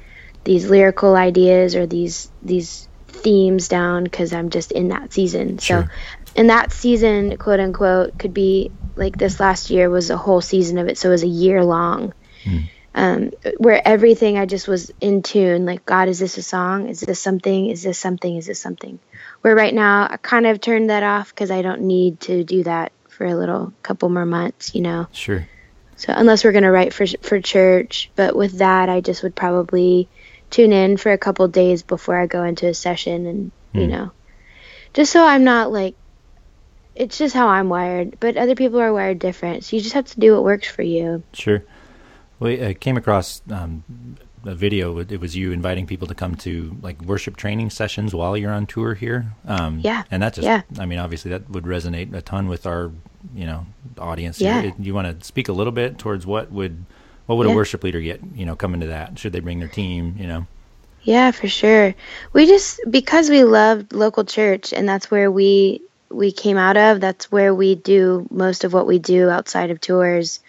these 0.42 0.68
lyrical 0.68 1.14
ideas 1.14 1.76
or 1.76 1.86
these 1.86 2.28
these 2.42 2.88
themes 3.06 3.68
down 3.68 4.02
because 4.02 4.32
i'm 4.32 4.50
just 4.50 4.72
in 4.72 4.88
that 4.88 5.12
season 5.12 5.56
sure. 5.58 5.84
so 5.84 5.88
in 6.34 6.48
that 6.48 6.72
season 6.72 7.36
quote 7.36 7.60
unquote 7.60 8.18
could 8.18 8.34
be 8.34 8.72
like 8.96 9.16
this 9.16 9.38
last 9.38 9.70
year 9.70 9.88
was 9.88 10.10
a 10.10 10.16
whole 10.16 10.40
season 10.40 10.78
of 10.78 10.88
it 10.88 10.98
so 10.98 11.08
it 11.08 11.12
was 11.12 11.22
a 11.22 11.28
year 11.28 11.64
long 11.64 12.12
hmm 12.42 12.58
um, 12.96 13.30
where 13.58 13.86
everything 13.86 14.38
I 14.38 14.46
just 14.46 14.66
was 14.66 14.90
in 15.00 15.22
tune. 15.22 15.66
Like, 15.66 15.84
God, 15.84 16.08
is 16.08 16.18
this 16.18 16.38
a 16.38 16.42
song? 16.42 16.88
Is 16.88 17.00
this 17.00 17.20
something? 17.20 17.68
Is 17.68 17.82
this 17.82 17.98
something? 17.98 18.36
Is 18.36 18.46
this 18.46 18.58
something? 18.58 18.98
Where 19.42 19.54
right 19.54 19.74
now 19.74 20.08
I 20.10 20.16
kind 20.16 20.46
of 20.46 20.60
turned 20.60 20.88
that 20.88 21.02
off 21.02 21.28
because 21.28 21.50
I 21.50 21.60
don't 21.62 21.82
need 21.82 22.20
to 22.20 22.42
do 22.42 22.64
that 22.64 22.92
for 23.10 23.26
a 23.26 23.36
little 23.36 23.72
couple 23.82 24.08
more 24.08 24.26
months, 24.26 24.74
you 24.74 24.80
know? 24.80 25.06
Sure. 25.12 25.46
So 25.96 26.12
unless 26.16 26.42
we're 26.42 26.52
gonna 26.52 26.72
write 26.72 26.92
for 26.94 27.06
for 27.22 27.40
church, 27.40 28.10
but 28.16 28.34
with 28.34 28.58
that, 28.58 28.88
I 28.88 29.00
just 29.00 29.22
would 29.22 29.36
probably 29.36 30.08
tune 30.50 30.72
in 30.72 30.96
for 30.96 31.12
a 31.12 31.18
couple 31.18 31.46
days 31.48 31.82
before 31.82 32.16
I 32.18 32.26
go 32.26 32.44
into 32.44 32.66
a 32.66 32.74
session, 32.74 33.26
and 33.26 33.52
you 33.72 33.84
Hmm. 33.84 33.90
know, 33.90 34.12
just 34.94 35.12
so 35.12 35.24
I'm 35.24 35.44
not 35.44 35.70
like. 35.70 35.94
It's 36.94 37.18
just 37.18 37.34
how 37.34 37.48
I'm 37.48 37.68
wired, 37.68 38.16
but 38.20 38.38
other 38.38 38.54
people 38.54 38.80
are 38.80 38.90
wired 38.90 39.18
different. 39.18 39.64
So 39.64 39.76
you 39.76 39.82
just 39.82 39.94
have 39.94 40.06
to 40.06 40.20
do 40.20 40.32
what 40.32 40.44
works 40.44 40.66
for 40.66 40.80
you. 40.80 41.22
Sure. 41.34 41.62
We 42.38 42.60
uh, 42.60 42.74
came 42.78 42.96
across 42.96 43.42
um, 43.50 43.84
a 44.44 44.54
video. 44.54 44.98
It 44.98 45.20
was 45.20 45.36
you 45.36 45.52
inviting 45.52 45.86
people 45.86 46.06
to 46.08 46.14
come 46.14 46.34
to 46.36 46.76
like 46.82 47.00
worship 47.02 47.36
training 47.36 47.70
sessions 47.70 48.14
while 48.14 48.36
you're 48.36 48.52
on 48.52 48.66
tour 48.66 48.94
here. 48.94 49.26
Um, 49.46 49.80
Yeah. 49.80 50.04
And 50.10 50.22
that 50.22 50.34
just, 50.34 50.46
Yeah. 50.46 50.62
I 50.78 50.86
mean, 50.86 50.98
obviously 50.98 51.30
that 51.30 51.48
would 51.50 51.64
resonate 51.64 52.14
a 52.14 52.22
ton 52.22 52.48
with 52.48 52.66
our, 52.66 52.92
you 53.34 53.46
know, 53.46 53.66
audience. 53.98 54.40
Yeah. 54.40 54.62
here. 54.62 54.74
You 54.78 54.94
want 54.94 55.20
to 55.20 55.26
speak 55.26 55.48
a 55.48 55.52
little 55.52 55.72
bit 55.72 55.98
towards 55.98 56.26
what 56.26 56.50
would, 56.52 56.84
what 57.26 57.36
would 57.38 57.48
a 57.48 57.54
worship 57.54 57.82
leader 57.82 58.00
get, 58.00 58.20
you 58.34 58.46
know, 58.46 58.54
coming 58.54 58.80
to 58.80 58.88
that? 58.88 59.18
Should 59.18 59.32
they 59.32 59.40
bring 59.40 59.58
their 59.58 59.68
team, 59.68 60.16
you 60.18 60.26
know? 60.26 60.46
Yeah, 61.02 61.30
for 61.30 61.48
sure. 61.48 61.94
We 62.32 62.46
just 62.46 62.80
because 62.90 63.30
we 63.30 63.44
loved 63.44 63.92
local 63.92 64.24
church 64.24 64.72
and 64.72 64.88
that's 64.88 65.10
where 65.10 65.30
we 65.30 65.82
we 66.08 66.32
came 66.32 66.56
out 66.56 66.76
of, 66.76 67.00
that's 67.00 67.30
where 67.32 67.54
we 67.54 67.74
do 67.74 68.26
most 68.30 68.64
of 68.64 68.72
what 68.72 68.86
we 68.86 68.98
do 68.98 69.28
outside 69.28 69.70
of 69.70 69.80
tours. 69.80 70.40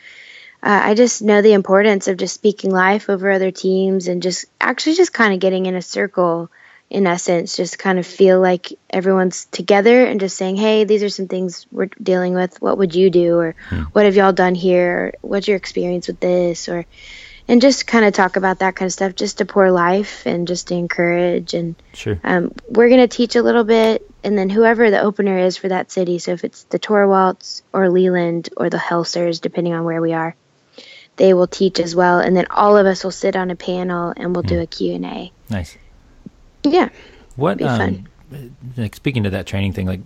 Uh, 0.67 0.81
I 0.83 0.95
just 0.95 1.21
know 1.21 1.41
the 1.41 1.53
importance 1.53 2.09
of 2.09 2.17
just 2.17 2.33
speaking 2.35 2.71
life 2.71 3.09
over 3.09 3.31
other 3.31 3.51
teams 3.51 4.09
and 4.09 4.21
just 4.21 4.47
actually 4.59 4.97
just 4.97 5.13
kind 5.13 5.33
of 5.33 5.39
getting 5.39 5.65
in 5.65 5.75
a 5.75 5.81
circle 5.81 6.51
in 6.89 7.07
essence, 7.07 7.55
just 7.55 7.79
kind 7.79 7.97
of 7.97 8.05
feel 8.05 8.41
like 8.41 8.73
everyone's 8.89 9.45
together 9.45 10.03
and 10.03 10.19
just 10.19 10.35
saying, 10.35 10.57
"Hey, 10.57 10.83
these 10.83 11.03
are 11.03 11.09
some 11.09 11.29
things 11.29 11.65
we're 11.71 11.85
dealing 12.03 12.33
with. 12.33 12.61
What 12.61 12.77
would 12.79 12.93
you 12.93 13.09
do 13.09 13.37
or 13.37 13.55
what 13.93 14.03
have 14.03 14.17
y'all 14.17 14.33
done 14.33 14.55
here? 14.55 15.13
Or, 15.21 15.29
What's 15.29 15.47
your 15.47 15.55
experience 15.55 16.07
with 16.07 16.19
this 16.19 16.67
or 16.67 16.85
and 17.47 17.61
just 17.61 17.87
kind 17.87 18.03
of 18.03 18.13
talk 18.13 18.35
about 18.35 18.59
that 18.59 18.75
kind 18.75 18.87
of 18.87 18.91
stuff 18.93 19.15
just 19.15 19.37
to 19.37 19.45
pour 19.45 19.71
life 19.71 20.25
and 20.25 20.49
just 20.49 20.67
to 20.67 20.75
encourage 20.75 21.53
and 21.53 21.75
Sure. 21.93 22.19
um, 22.25 22.51
we're 22.67 22.89
going 22.89 22.99
to 22.99 23.07
teach 23.07 23.37
a 23.37 23.41
little 23.41 23.63
bit 23.63 24.05
and 24.21 24.37
then 24.37 24.49
whoever 24.49 24.91
the 24.91 24.99
opener 24.99 25.37
is 25.39 25.55
for 25.55 25.69
that 25.69 25.91
city 25.91 26.19
so 26.19 26.33
if 26.33 26.43
it's 26.43 26.63
the 26.63 26.79
Torwalts 26.79 27.61
or 27.71 27.87
Leeland 27.87 28.49
or 28.57 28.69
the 28.69 28.77
helsers 28.77 29.39
depending 29.39 29.73
on 29.73 29.85
where 29.85 30.01
we 30.01 30.11
are 30.11 30.35
they 31.17 31.33
will 31.33 31.47
teach 31.47 31.79
as 31.79 31.95
well 31.95 32.19
and 32.19 32.35
then 32.35 32.45
all 32.49 32.77
of 32.77 32.85
us 32.85 33.03
will 33.03 33.11
sit 33.11 33.35
on 33.35 33.51
a 33.51 33.55
panel 33.55 34.13
and 34.15 34.35
we'll 34.35 34.43
do 34.43 34.59
a 34.59 34.67
q&a 34.67 35.31
Nice. 35.49 35.77
yeah 36.63 36.89
What 37.35 37.57
Be 37.57 37.63
um, 37.65 38.07
fun. 38.31 38.55
like 38.77 38.95
speaking 38.95 39.23
to 39.23 39.29
that 39.31 39.45
training 39.47 39.73
thing, 39.73 39.87
like 39.87 40.01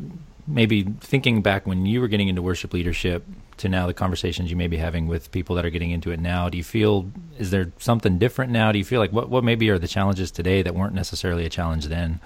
maybe 0.48 0.84
thinking 1.02 1.42
back 1.42 1.66
when 1.68 1.86
you 1.86 2.02
were 2.02 2.08
getting 2.08 2.28
into 2.28 2.42
worship 2.42 2.74
leadership 2.74 3.26
to 3.58 3.70
now 3.70 3.86
the 3.88 3.94
conversations 3.94 4.50
you 4.50 4.58
may 4.58 4.68
be 4.68 4.78
having 4.78 5.08
with 5.08 5.32
people 5.32 5.56
that 5.56 5.66
are 5.66 5.70
getting 5.70 5.92
into 5.92 6.12
it 6.12 6.20
now, 6.20 6.50
do 6.50 6.58
you 6.58 6.64
feel 6.64 7.10
is 7.38 7.52
there 7.52 7.72
something 7.78 8.18
different 8.18 8.52
now? 8.52 8.72
Do 8.72 8.78
you 8.80 8.86
feel 8.86 9.00
like 9.00 9.12
what 9.12 9.30
what 9.30 9.44
maybe 9.44 9.70
are 9.70 9.78
the 9.80 9.88
challenges 9.88 10.32
today 10.32 10.62
that 10.64 10.74
weren't 10.76 10.94
necessarily 10.96 11.46
a 11.46 11.50
challenge 11.50 11.86
then? 11.88 12.20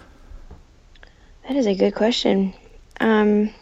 that 1.47 1.55
is 1.57 1.67
a 1.67 1.75
good 1.75 1.93
question 1.93 2.53
um, 2.99 3.53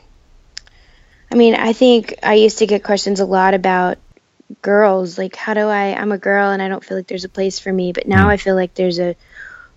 i 1.32 1.36
mean 1.36 1.54
i 1.56 1.74
think 1.74 2.14
i 2.24 2.36
used 2.36 2.60
to 2.60 2.66
get 2.66 2.82
questions 2.84 3.20
a 3.20 3.26
lot 3.26 3.54
about 3.54 3.98
girls 4.62 5.18
like 5.18 5.36
how 5.36 5.54
do 5.54 5.68
i 5.68 5.94
i'm 5.96 6.12
a 6.12 6.18
girl 6.18 6.52
and 6.52 6.62
i 6.62 6.68
don't 6.68 6.84
feel 6.84 6.98
like 6.98 7.08
there's 7.08 7.24
a 7.26 7.30
place 7.30 7.60
for 7.60 7.72
me 7.74 7.92
but 7.92 8.08
now 8.08 8.24
Hmm. 8.24 8.30
i 8.30 8.38
feel 8.38 8.56
like 8.56 8.74
there's 8.76 9.00
a 9.00 9.16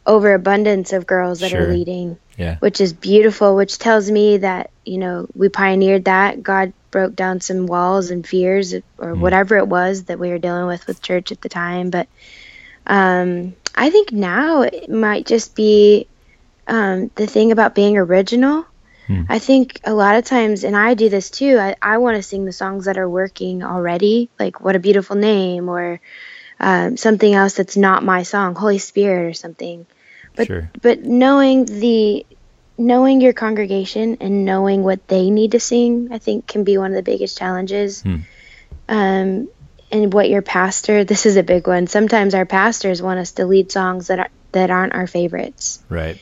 overabundance 0.04 0.92
of 0.92 1.06
girls 1.06 1.40
that 1.40 1.50
Sure. 1.50 1.62
are 1.62 1.74
leading 1.74 2.18
Yeah. 2.36 2.56
which 2.60 2.80
is 2.80 2.92
beautiful, 2.92 3.56
which 3.56 3.78
tells 3.78 4.10
me 4.10 4.36
that, 4.38 4.70
you 4.84 4.98
know, 4.98 5.26
we 5.34 5.48
pioneered 5.48 6.04
that. 6.04 6.42
God 6.42 6.72
broke 6.90 7.16
down 7.16 7.40
some 7.40 7.66
walls 7.66 8.10
and 8.10 8.26
fears 8.26 8.74
or 8.98 9.14
whatever 9.14 9.56
it 9.56 9.66
was 9.66 10.04
that 10.04 10.18
we 10.18 10.28
were 10.28 10.38
dealing 10.38 10.66
with 10.66 10.86
with 10.86 11.02
church 11.02 11.32
at 11.32 11.40
the 11.40 11.48
time. 11.48 11.90
But 11.90 12.08
um, 12.86 13.54
I 13.74 13.90
think 13.90 14.12
now 14.12 14.62
it 14.62 14.88
might 14.88 15.26
just 15.26 15.54
be 15.56 16.08
um, 16.68 17.10
the 17.16 17.26
thing 17.26 17.52
about 17.52 17.74
being 17.74 17.96
original. 17.96 18.64
Hmm. 19.06 19.22
I 19.28 19.38
think 19.38 19.80
a 19.84 19.94
lot 19.94 20.16
of 20.16 20.24
times, 20.24 20.64
and 20.64 20.76
I 20.76 20.94
do 20.94 21.08
this 21.08 21.30
too, 21.30 21.58
I, 21.58 21.76
I 21.80 21.98
want 21.98 22.16
to 22.16 22.22
sing 22.22 22.44
the 22.44 22.52
songs 22.52 22.86
that 22.86 22.98
are 22.98 23.08
working 23.08 23.62
already, 23.62 24.30
like 24.38 24.60
What 24.60 24.76
a 24.76 24.80
Beautiful 24.80 25.16
Name 25.16 25.68
or 25.68 26.00
um, 26.58 26.96
something 26.96 27.32
else 27.34 27.54
that's 27.54 27.76
not 27.76 28.02
my 28.02 28.22
song, 28.22 28.54
Holy 28.54 28.78
Spirit 28.78 29.30
or 29.30 29.34
something 29.34 29.86
but 30.34 30.46
sure. 30.48 30.70
but 30.82 31.02
knowing 31.02 31.64
the 31.64 32.26
knowing 32.76 33.22
your 33.22 33.32
congregation 33.32 34.18
and 34.20 34.44
knowing 34.44 34.82
what 34.82 35.08
they 35.08 35.30
need 35.30 35.52
to 35.52 35.60
sing 35.60 36.08
i 36.12 36.18
think 36.18 36.46
can 36.46 36.62
be 36.62 36.76
one 36.76 36.90
of 36.90 36.96
the 36.96 37.02
biggest 37.02 37.38
challenges 37.38 38.02
Hmm. 38.02 38.16
um 38.88 39.48
and 39.90 40.12
what 40.12 40.28
your 40.28 40.42
pastor 40.42 41.04
this 41.04 41.24
is 41.24 41.36
a 41.36 41.42
big 41.42 41.66
one 41.66 41.86
sometimes 41.86 42.34
our 42.34 42.44
pastors 42.44 43.00
want 43.00 43.18
us 43.18 43.32
to 43.32 43.46
lead 43.46 43.72
songs 43.72 44.08
that 44.08 44.18
are 44.18 44.28
that 44.52 44.70
aren't 44.70 44.94
our 44.94 45.06
favorites 45.06 45.82
Right. 45.88 46.18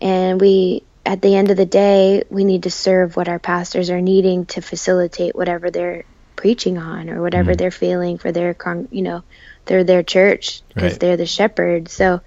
and 0.00 0.40
we 0.40 0.82
at 1.06 1.22
the 1.22 1.34
end 1.36 1.50
of 1.50 1.56
the 1.56 1.66
day 1.66 2.22
we 2.30 2.44
need 2.44 2.64
to 2.64 2.70
serve 2.70 3.16
what 3.16 3.28
our 3.28 3.38
pastors 3.38 3.90
are 3.90 4.00
needing 4.00 4.46
to 4.46 4.60
facilitate 4.60 5.34
whatever 5.34 5.70
they're 5.70 6.04
preaching 6.36 6.78
on 6.78 7.10
or 7.10 7.20
whatever 7.20 7.52
Mhm. 7.54 7.58
they're 7.58 7.70
feeling 7.70 8.18
for 8.18 8.30
their 8.32 8.54
con 8.54 8.88
you 8.90 9.02
know 9.02 9.22
they're 9.66 9.84
their 9.84 10.02
church 10.04 10.62
because 10.68 10.92
Right. 10.92 11.00
they're 11.00 11.16
the 11.16 11.26
shepherd 11.26 11.88
so 11.88 12.20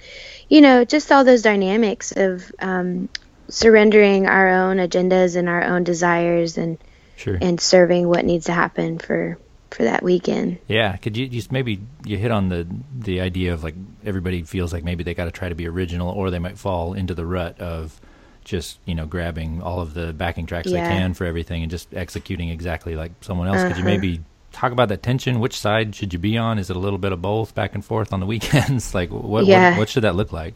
you 0.50 0.62
know 0.62 0.84
just 0.84 1.12
all 1.12 1.24
those 1.24 1.42
dynamics 1.44 2.12
of 2.12 2.52
um, 2.60 3.08
surrendering 3.48 4.28
our 4.28 4.50
own 4.50 4.78
agendas 4.78 5.36
and 5.36 5.48
our 5.50 5.64
own 5.64 5.84
desires 5.84 6.58
and 6.58 6.78
Sure. 7.16 7.38
and 7.40 7.60
serving 7.62 8.08
what 8.08 8.26
needs 8.26 8.46
to 8.48 8.52
happen 8.54 8.98
for 8.98 9.38
for 9.70 9.84
that 9.84 10.04
weekend 10.04 10.58
Yeah, 10.68 10.98
could 10.98 11.16
you 11.16 11.28
just 11.28 11.52
maybe 11.52 11.80
you 12.06 12.18
hit 12.18 12.32
on 12.32 12.50
the 12.50 12.68
the 12.98 13.22
idea 13.22 13.54
of 13.54 13.64
like 13.64 13.76
everybody 14.04 14.42
feels 14.44 14.74
like 14.74 14.84
maybe 14.84 15.04
they 15.04 15.14
got 15.14 15.26
to 15.26 15.32
try 15.32 15.48
to 15.48 15.56
be 15.56 15.68
original, 15.68 16.10
or 16.10 16.32
they 16.32 16.40
might 16.40 16.58
fall 16.58 16.94
into 16.94 17.14
the 17.14 17.26
rut 17.26 17.60
of 17.62 18.02
just 18.44 18.80
you 18.86 18.96
know 18.96 19.06
grabbing 19.06 19.62
all 19.62 19.80
of 19.82 19.94
the 19.94 20.14
backing 20.14 20.46
tracks 20.46 20.72
Yeah. 20.72 20.82
they 20.82 20.88
can 20.88 21.14
for 21.14 21.26
everything 21.26 21.62
and 21.62 21.70
just 21.72 21.94
executing 21.94 22.50
exactly 22.50 22.96
like 22.96 23.12
someone 23.22 23.48
else. 23.48 23.62
Could 23.64 23.78
you 23.78 23.84
Uh-huh. 23.84 23.92
maybe 23.92 24.22
talk 24.52 24.72
about 24.72 24.90
that 24.90 25.02
tension? 25.04 25.40
Which 25.40 25.58
side 25.60 25.96
should 25.96 26.12
you 26.14 26.20
be 26.20 26.38
on? 26.38 26.60
Is 26.60 26.70
it 26.70 26.76
a 26.76 26.80
little 26.80 27.00
bit 27.00 27.12
of 27.12 27.22
both, 27.22 27.54
back 27.56 27.74
and 27.76 27.84
forth 27.86 28.12
on 28.14 28.20
the 28.20 28.26
weekends? 28.34 28.94
like 28.96 29.10
what 29.12 29.46
Yeah. 29.46 29.70
what, 29.72 29.78
what 29.80 29.90
should 29.90 30.04
that 30.04 30.16
look 30.16 30.32
like? 30.34 30.56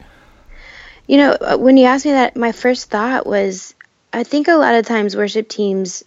You 1.06 1.18
know, 1.18 1.30
uh, 1.40 1.56
when 1.56 1.76
you 1.76 1.86
asked 1.86 2.04
me 2.04 2.10
that, 2.12 2.36
my 2.36 2.52
first 2.52 2.90
thought 2.90 3.26
was 3.26 3.74
I 4.12 4.24
think 4.24 4.48
a 4.48 4.54
lot 4.56 4.74
of 4.74 4.84
times 4.86 5.14
worship 5.16 5.48
teams, 5.48 6.02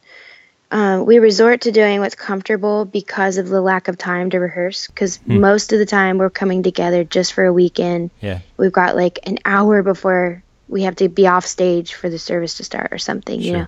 um, 0.72 1.06
we 1.06 1.20
resort 1.20 1.62
to 1.62 1.72
doing 1.72 2.00
what's 2.00 2.16
comfortable 2.16 2.86
because 2.86 3.38
of 3.38 3.48
the 3.50 3.62
lack 3.62 3.88
of 3.88 3.98
time 3.98 4.30
to 4.32 4.40
rehearse. 4.40 4.88
Because 4.88 5.18
Hmm. 5.18 5.40
most 5.40 5.72
of 5.74 5.80
the 5.80 5.86
time 5.86 6.18
we're 6.18 6.30
coming 6.30 6.64
together 6.64 7.04
just 7.04 7.34
for 7.34 7.46
a 7.46 7.54
weekend. 7.54 8.12
Yeah, 8.22 8.40
We've 8.58 8.72
got 8.72 8.96
like 8.96 9.20
an 9.24 9.38
hour 9.46 9.82
before 9.84 10.44
we 10.70 10.84
have 10.84 10.96
to 10.98 11.10
be 11.10 11.28
off 11.28 11.46
stage 11.46 11.94
for 11.96 12.10
the 12.10 12.20
service 12.20 12.56
to 12.56 12.64
start 12.64 12.90
or 12.94 12.98
something, 12.98 13.42
you 13.42 13.54
know. 13.54 13.68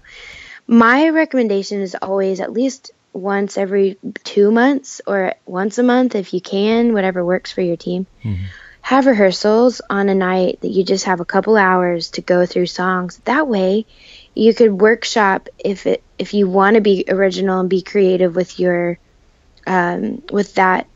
My 0.68 1.10
recommendation 1.10 1.82
is 1.82 1.96
always 2.02 2.40
at 2.40 2.54
least 2.54 2.92
once 3.14 3.58
every 3.58 3.98
two 4.24 4.52
months 4.52 5.02
or 5.06 5.34
once 5.46 5.78
a 5.78 5.84
month 5.84 6.16
if 6.16 6.34
you 6.34 6.40
can, 6.40 6.94
whatever 6.94 7.26
works 7.26 7.52
for 7.52 7.62
your 7.62 7.76
team 7.76 8.06
Mhm. 8.24 8.38
have 8.82 9.06
rehearsals 9.06 9.82
on 9.90 10.10
a 10.10 10.16
night 10.16 10.60
that 10.62 10.70
you 10.70 10.84
just 10.84 11.06
have 11.06 11.20
a 11.20 11.26
couple 11.26 11.58
hours 11.58 12.12
to 12.12 12.22
go 12.22 12.46
through 12.46 12.68
songs. 12.68 13.20
That 13.26 13.48
way, 13.48 13.86
you 14.34 14.54
could 14.54 14.80
workshop 14.80 15.50
if 15.60 15.86
it 15.86 16.02
if 16.18 16.34
you 16.34 16.48
want 16.48 16.76
to 16.76 16.82
be 16.82 17.04
original 17.10 17.60
and 17.60 17.70
be 17.70 17.82
creative 17.82 18.36
with 18.36 18.60
your 18.60 18.98
um, 19.68 20.22
with 20.32 20.56
that 20.56 20.88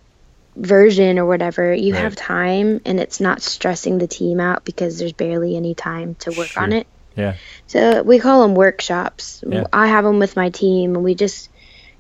version 0.56 1.20
or 1.20 1.26
whatever. 1.26 1.74
You 1.74 1.94
Right. 1.94 2.04
have 2.04 2.16
time, 2.16 2.82
and 2.86 3.00
it's 3.00 3.20
not 3.20 3.42
stressing 3.42 3.98
the 3.98 4.08
team 4.08 4.40
out 4.40 4.64
because 4.66 4.98
there's 5.00 5.14
barely 5.14 5.56
any 5.56 5.76
time 5.76 6.16
to 6.20 6.32
work 6.32 6.58
on 6.58 6.74
it. 6.74 6.88
yeah, 7.16 7.36
So 7.68 8.04
we 8.04 8.20
call 8.20 8.42
them 8.42 8.56
workshops. 8.56 9.44
Yeah. 9.48 9.66
I 9.72 9.88
have 9.88 10.04
them 10.04 10.20
with 10.20 10.36
my 10.36 10.50
team, 10.50 10.96
and 10.96 11.04
we 11.04 11.16
just 11.16 11.50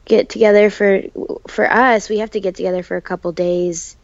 get 0.06 0.30
together 0.30 0.70
for 0.70 1.02
for 1.48 1.70
us. 1.72 2.10
We 2.10 2.20
have 2.20 2.32
to 2.32 2.40
get 2.40 2.56
together 2.56 2.84
for 2.84 2.98
a 2.98 3.02
couple 3.02 3.32
days, 3.32 3.96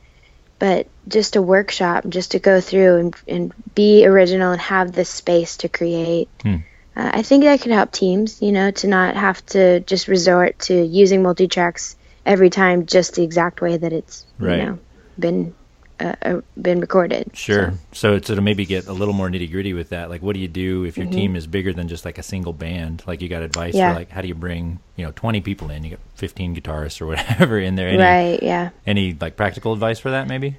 but 0.57 0.87
just 1.07 1.35
a 1.35 1.41
workshop, 1.41 2.05
just 2.07 2.31
to 2.31 2.39
go 2.39 2.61
through 2.61 2.97
and 2.97 3.15
and 3.27 3.53
be 3.75 4.05
original 4.05 4.51
and 4.51 4.61
have 4.61 4.91
the 4.93 5.05
space 5.05 5.57
to 5.57 5.69
create. 5.69 6.29
Hmm. 6.43 6.55
Uh, 6.95 7.09
I 7.13 7.21
think 7.21 7.43
that 7.45 7.61
could 7.61 7.71
help 7.71 7.91
teams, 7.91 8.41
you 8.41 8.51
know, 8.51 8.71
to 8.71 8.87
not 8.87 9.15
have 9.15 9.45
to 9.47 9.79
just 9.81 10.07
resort 10.09 10.59
to 10.59 10.73
using 10.83 11.23
multi 11.23 11.47
tracks 11.47 11.95
every 12.25 12.49
time, 12.49 12.85
just 12.85 13.15
the 13.15 13.23
exact 13.23 13.61
way 13.61 13.77
that 13.77 13.93
it's 13.93 14.25
Right. 14.39 14.59
you 14.59 14.65
know 14.65 14.79
been 15.19 15.53
uh, 15.99 16.15
uh, 16.23 16.41
been 16.59 16.79
recorded. 16.81 17.29
Sure. 17.35 17.71
So, 17.91 18.17
So. 18.17 18.21
so 18.25 18.35
to 18.35 18.41
maybe 18.41 18.65
get 18.65 18.87
a 18.87 18.93
little 18.93 19.13
more 19.13 19.29
nitty 19.29 19.51
gritty 19.51 19.73
with 19.73 19.89
that, 19.89 20.09
like 20.09 20.21
what 20.23 20.33
do 20.33 20.39
you 20.39 20.47
do 20.47 20.83
if 20.83 20.97
your 20.97 21.05
team 21.07 21.35
is 21.35 21.45
bigger 21.45 21.73
than 21.73 21.87
just 21.87 22.05
like 22.05 22.17
a 22.17 22.23
single 22.23 22.53
band? 22.53 23.03
Like 23.05 23.21
you 23.21 23.29
got 23.29 23.43
advice 23.43 23.73
Mm-hmm. 23.75 23.77
Yeah. 23.77 23.93
for 23.93 23.99
like 23.99 24.09
how 24.09 24.21
do 24.21 24.27
you 24.27 24.35
bring 24.35 24.79
you 24.95 25.05
know 25.05 25.11
twenty 25.15 25.41
people 25.41 25.69
in? 25.69 25.83
You 25.83 25.91
got 25.91 25.99
fifteen 26.15 26.55
guitarists 26.55 27.01
or 27.01 27.05
whatever 27.07 27.59
in 27.59 27.75
there. 27.75 27.89
Any, 27.89 27.97
right? 27.97 28.41
Yeah. 28.41 28.69
Any 28.87 29.15
like 29.19 29.35
practical 29.37 29.73
advice 29.73 29.99
for 29.99 30.11
that 30.11 30.27
maybe? 30.27 30.57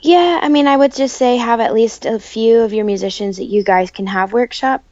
Yeah, 0.00 0.40
I 0.42 0.48
mean, 0.48 0.66
I 0.66 0.74
would 0.76 0.94
just 0.94 1.16
say 1.16 1.36
have 1.36 1.60
at 1.60 1.74
least 1.74 2.06
a 2.06 2.18
few 2.18 2.62
of 2.62 2.72
your 2.72 2.86
musicians 2.86 3.36
that 3.36 3.44
you 3.44 3.62
guys 3.62 3.90
can 3.90 4.06
have 4.06 4.32
workshop 4.32 4.82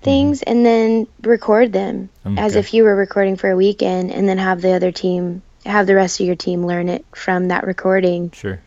things 0.00 0.42
and 0.42 0.64
then 0.64 1.06
record 1.22 1.72
them 1.72 2.08
Mm, 2.24 2.38
as 2.38 2.56
if 2.56 2.72
you 2.72 2.84
were 2.84 2.96
recording 2.96 3.36
for 3.36 3.50
a 3.50 3.56
weekend 3.56 4.10
and 4.10 4.26
then 4.28 4.38
have 4.38 4.62
the 4.62 4.72
other 4.72 4.90
team 4.90 5.42
have 5.64 5.86
the 5.86 5.94
rest 5.94 6.20
of 6.20 6.26
your 6.26 6.36
team 6.36 6.66
learn 6.66 6.88
it 6.88 7.04
from 7.14 7.48
that 7.48 7.64
recording. 7.66 8.30
Sure. 8.32 8.60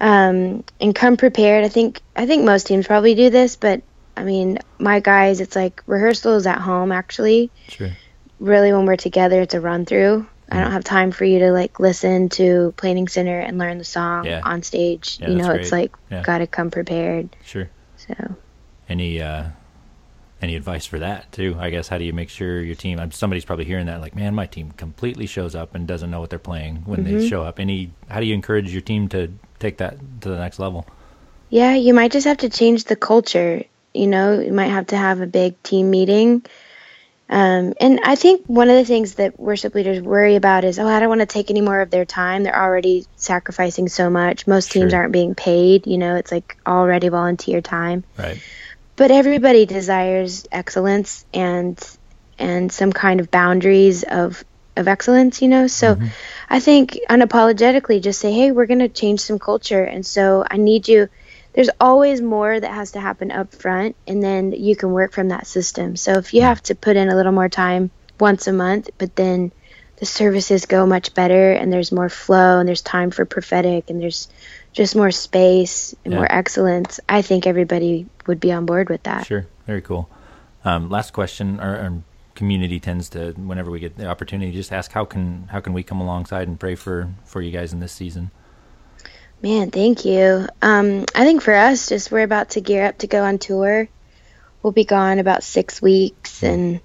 Um, 0.00 0.64
and 0.80 0.94
come 0.94 1.16
prepared. 1.16 1.64
I 1.64 1.68
think 1.68 2.00
I 2.16 2.26
think 2.26 2.44
most 2.44 2.66
teams 2.66 2.86
probably 2.86 3.14
do 3.14 3.30
this, 3.30 3.56
but 3.56 3.82
I 4.16 4.24
mean, 4.24 4.58
my 4.78 5.00
guys, 5.00 5.40
it's 5.40 5.56
like 5.56 5.82
rehearsals 5.86 6.46
at 6.46 6.58
home 6.60 6.92
actually. 6.92 7.50
Sure. 7.68 7.90
Really, 8.38 8.72
when 8.72 8.84
we're 8.86 8.96
together, 8.96 9.40
it's 9.42 9.54
a 9.54 9.60
run 9.60 9.86
through. 9.86 10.26
I 10.50 10.60
don't 10.60 10.72
have 10.72 10.84
time 10.84 11.10
for 11.10 11.24
you 11.24 11.38
to 11.40 11.52
like 11.52 11.80
listen 11.80 12.28
to 12.30 12.74
Planning 12.76 13.08
Center 13.08 13.40
and 13.40 13.56
learn 13.58 13.78
the 13.78 13.84
song 13.84 14.26
Yeah. 14.26 14.40
on 14.44 14.62
stage. 14.62 15.18
Yeah, 15.20 15.30
you 15.30 15.36
know, 15.36 15.50
it's 15.52 15.72
like 15.72 15.92
Yeah. 16.10 16.22
gotta 16.22 16.46
come 16.46 16.70
prepared. 16.70 17.34
Sure. 17.44 17.70
So 17.96 18.14
Any 18.88 19.20
uh, 19.22 19.46
any 20.44 20.54
advice 20.56 20.86
for 20.86 21.00
that 21.00 21.32
too? 21.32 21.56
I 21.58 21.70
guess 21.70 21.88
how 21.88 21.98
do 21.98 22.04
you 22.04 22.12
make 22.12 22.28
sure 22.30 22.60
your 22.60 22.76
team? 22.76 23.00
Somebody's 23.10 23.44
probably 23.44 23.64
hearing 23.64 23.86
that, 23.86 24.00
like, 24.00 24.14
man, 24.14 24.34
my 24.34 24.46
team 24.46 24.70
completely 24.72 25.26
shows 25.26 25.54
up 25.56 25.74
and 25.74 25.86
doesn't 25.88 26.10
know 26.10 26.20
what 26.20 26.30
they're 26.30 26.38
playing 26.38 26.76
when 26.86 27.04
Mm-hmm. 27.04 27.18
they 27.18 27.28
show 27.28 27.42
up. 27.42 27.58
Any? 27.58 27.90
How 28.08 28.20
do 28.20 28.26
you 28.26 28.34
encourage 28.34 28.70
your 28.72 28.82
team 28.82 29.08
to 29.08 29.32
take 29.58 29.78
that 29.78 29.96
to 30.20 30.28
the 30.28 30.38
next 30.38 30.58
level? 30.58 30.86
yeah, 31.50 31.74
you 31.74 31.94
might 31.94 32.10
just 32.12 32.26
have 32.26 32.38
to 32.38 32.48
change 32.48 32.84
the 32.84 32.96
culture. 32.96 33.64
You 33.92 34.06
know, 34.08 34.40
you 34.40 34.52
might 34.52 34.68
have 34.68 34.88
to 34.88 34.96
have 34.96 35.20
a 35.20 35.26
big 35.26 35.60
team 35.62 35.90
meeting. 35.90 36.44
Um, 37.30 37.72
and 37.80 38.00
I 38.04 38.16
think 38.16 38.44
one 38.46 38.68
of 38.68 38.76
the 38.76 38.84
things 38.84 39.14
that 39.14 39.40
worship 39.40 39.74
leaders 39.74 40.00
worry 40.02 40.36
about 40.36 40.64
is, 40.64 40.78
oh, 40.78 40.86
I 40.86 41.00
don't 41.00 41.08
want 41.08 41.20
to 41.22 41.26
take 41.26 41.50
any 41.50 41.62
more 41.62 41.80
of 41.80 41.90
their 41.90 42.04
time. 42.04 42.42
They're 42.42 42.60
already 42.60 43.06
sacrificing 43.16 43.88
so 43.88 44.10
much. 44.10 44.46
Most 44.46 44.72
teams 44.72 44.90
Sure. 44.92 45.00
aren't 45.00 45.12
being 45.12 45.34
paid. 45.34 45.86
You 45.86 45.96
know, 45.96 46.16
it's 46.16 46.30
like 46.30 46.56
already 46.66 47.08
volunteer 47.08 47.60
time. 47.62 48.04
Right. 48.18 48.38
But 48.96 49.10
everybody 49.10 49.66
desires 49.66 50.46
excellence 50.52 51.24
and 51.32 51.78
and 52.38 52.72
some 52.72 52.92
kind 52.92 53.20
of 53.20 53.30
boundaries 53.30 54.02
of 54.04 54.44
of 54.76 54.88
excellence 54.88 55.40
you 55.40 55.48
know? 55.48 55.66
So 55.66 55.94
mm-hmm. 55.94 56.06
i 56.50 56.60
think 56.60 56.98
unapologetically 57.08 58.02
just 58.02 58.20
say 58.20 58.32
hey 58.32 58.50
we're 58.50 58.66
going 58.66 58.80
to 58.80 58.88
change 58.88 59.20
some 59.20 59.38
culture. 59.38 59.84
And 59.84 60.04
so 60.04 60.44
i 60.50 60.56
need 60.56 60.88
you 60.88 61.08
there's 61.52 61.70
always 61.80 62.20
more 62.20 62.58
that 62.58 62.72
has 62.72 62.92
to 62.92 63.00
happen 63.00 63.30
up 63.30 63.54
front 63.54 63.94
and 64.08 64.20
then 64.20 64.50
you 64.50 64.74
can 64.74 64.90
work 64.90 65.12
from 65.12 65.28
that 65.28 65.46
system. 65.46 65.94
So 65.94 66.14
if 66.14 66.34
you 66.34 66.42
have 66.42 66.60
to 66.64 66.74
put 66.74 66.96
in 66.96 67.08
a 67.08 67.14
little 67.14 67.30
more 67.30 67.48
time 67.48 67.90
once 68.18 68.46
a 68.46 68.52
month 68.52 68.90
but 68.98 69.14
then 69.16 69.52
the 69.96 70.06
services 70.06 70.66
go 70.66 70.86
much 70.86 71.14
better 71.14 71.52
and 71.52 71.72
there's 71.72 71.92
more 71.92 72.08
flow 72.08 72.58
and 72.58 72.68
there's 72.68 72.82
time 72.82 73.10
for 73.10 73.24
prophetic 73.24 73.90
and 73.90 74.02
there's 74.02 74.28
just 74.74 74.94
more 74.94 75.10
space 75.10 75.94
and 76.04 76.12
Yeah. 76.12 76.18
more 76.18 76.28
excellence 76.30 77.00
i 77.08 77.22
think 77.22 77.46
everybody 77.46 78.06
would 78.26 78.40
be 78.40 78.52
on 78.52 78.66
board 78.66 78.90
with 78.90 79.02
that 79.04 79.26
Sure. 79.26 79.46
Very 79.66 79.80
cool. 79.80 80.10
Um, 80.62 80.90
last 80.90 81.12
question. 81.14 81.58
Our, 81.58 81.76
our 81.78 81.92
community 82.34 82.78
tends 82.80 83.08
to, 83.10 83.32
whenever 83.32 83.70
we 83.70 83.80
get 83.80 83.96
the 83.96 84.06
opportunity, 84.06 84.52
just 84.52 84.72
ask 84.72 84.92
how 84.92 85.04
can 85.06 85.48
how 85.50 85.60
can 85.60 85.72
we 85.72 85.82
come 85.82 86.00
alongside 86.02 86.48
and 86.48 86.60
pray 86.60 86.74
for 86.74 87.08
for 87.24 87.40
you 87.40 87.50
guys 87.50 87.72
in 87.72 87.80
this 87.80 87.92
season. 87.92 88.30
Man, 89.42 89.70
thank 89.70 90.04
you. 90.04 90.46
Um, 90.62 91.04
I 91.14 91.24
think 91.24 91.40
for 91.42 91.54
us, 91.54 91.88
just 91.88 92.10
we're 92.10 92.22
about 92.24 92.50
to 92.50 92.60
gear 92.60 92.84
up 92.86 92.98
to 92.98 93.06
go 93.06 93.22
on 93.24 93.38
tour. 93.38 93.88
We'll 94.62 94.72
be 94.72 94.84
gone 94.84 95.18
about 95.18 95.42
six 95.42 95.80
weeks, 95.82 96.42
and 96.42 96.80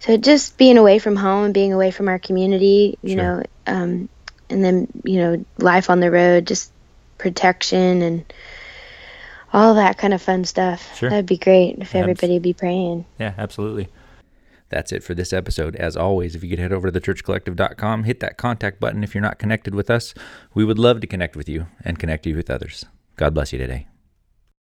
so 0.00 0.16
just 0.16 0.56
being 0.56 0.78
away 0.78 0.98
from 1.00 1.16
home 1.16 1.44
and 1.46 1.54
being 1.54 1.72
away 1.72 1.90
from 1.90 2.08
our 2.08 2.18
community, 2.20 2.96
you 3.02 3.14
Sure. 3.16 3.22
know, 3.22 3.42
um, 3.66 4.08
and 4.50 4.64
then 4.64 4.86
you 5.04 5.18
know, 5.18 5.44
life 5.58 5.90
on 5.90 6.00
the 6.00 6.10
road, 6.10 6.46
just 6.46 6.70
protection 7.18 8.02
and 8.02 8.32
all 9.52 9.74
that 9.74 9.98
kind 9.98 10.12
of 10.12 10.20
fun 10.20 10.44
stuff. 10.44 10.96
Sure. 10.96 11.10
That'd 11.10 11.26
be 11.26 11.38
great 11.38 11.78
if 11.78 11.94
everybody 11.94 12.38
be 12.38 12.52
praying. 12.52 13.04
Yeah, 13.18 13.34
absolutely. 13.38 13.88
That's 14.68 14.90
it 14.92 15.04
for 15.04 15.14
this 15.14 15.32
episode. 15.32 15.76
As 15.76 15.96
always, 15.96 16.34
if 16.34 16.42
you 16.42 16.50
could 16.50 16.58
head 16.58 16.72
over 16.72 16.90
to 16.90 17.00
thechurchcollective.com, 17.00 18.04
hit 18.04 18.20
that 18.20 18.36
contact 18.36 18.80
button 18.80 19.04
if 19.04 19.14
you're 19.14 19.22
not 19.22 19.38
connected 19.38 19.74
with 19.74 19.90
us. 19.90 20.12
We 20.54 20.64
would 20.64 20.78
love 20.78 21.00
to 21.00 21.06
connect 21.06 21.36
with 21.36 21.48
you 21.48 21.66
and 21.84 21.98
connect 21.98 22.26
you 22.26 22.36
with 22.36 22.50
others. 22.50 22.84
God 23.16 23.32
bless 23.34 23.52
you 23.52 23.58
today. 23.58 23.86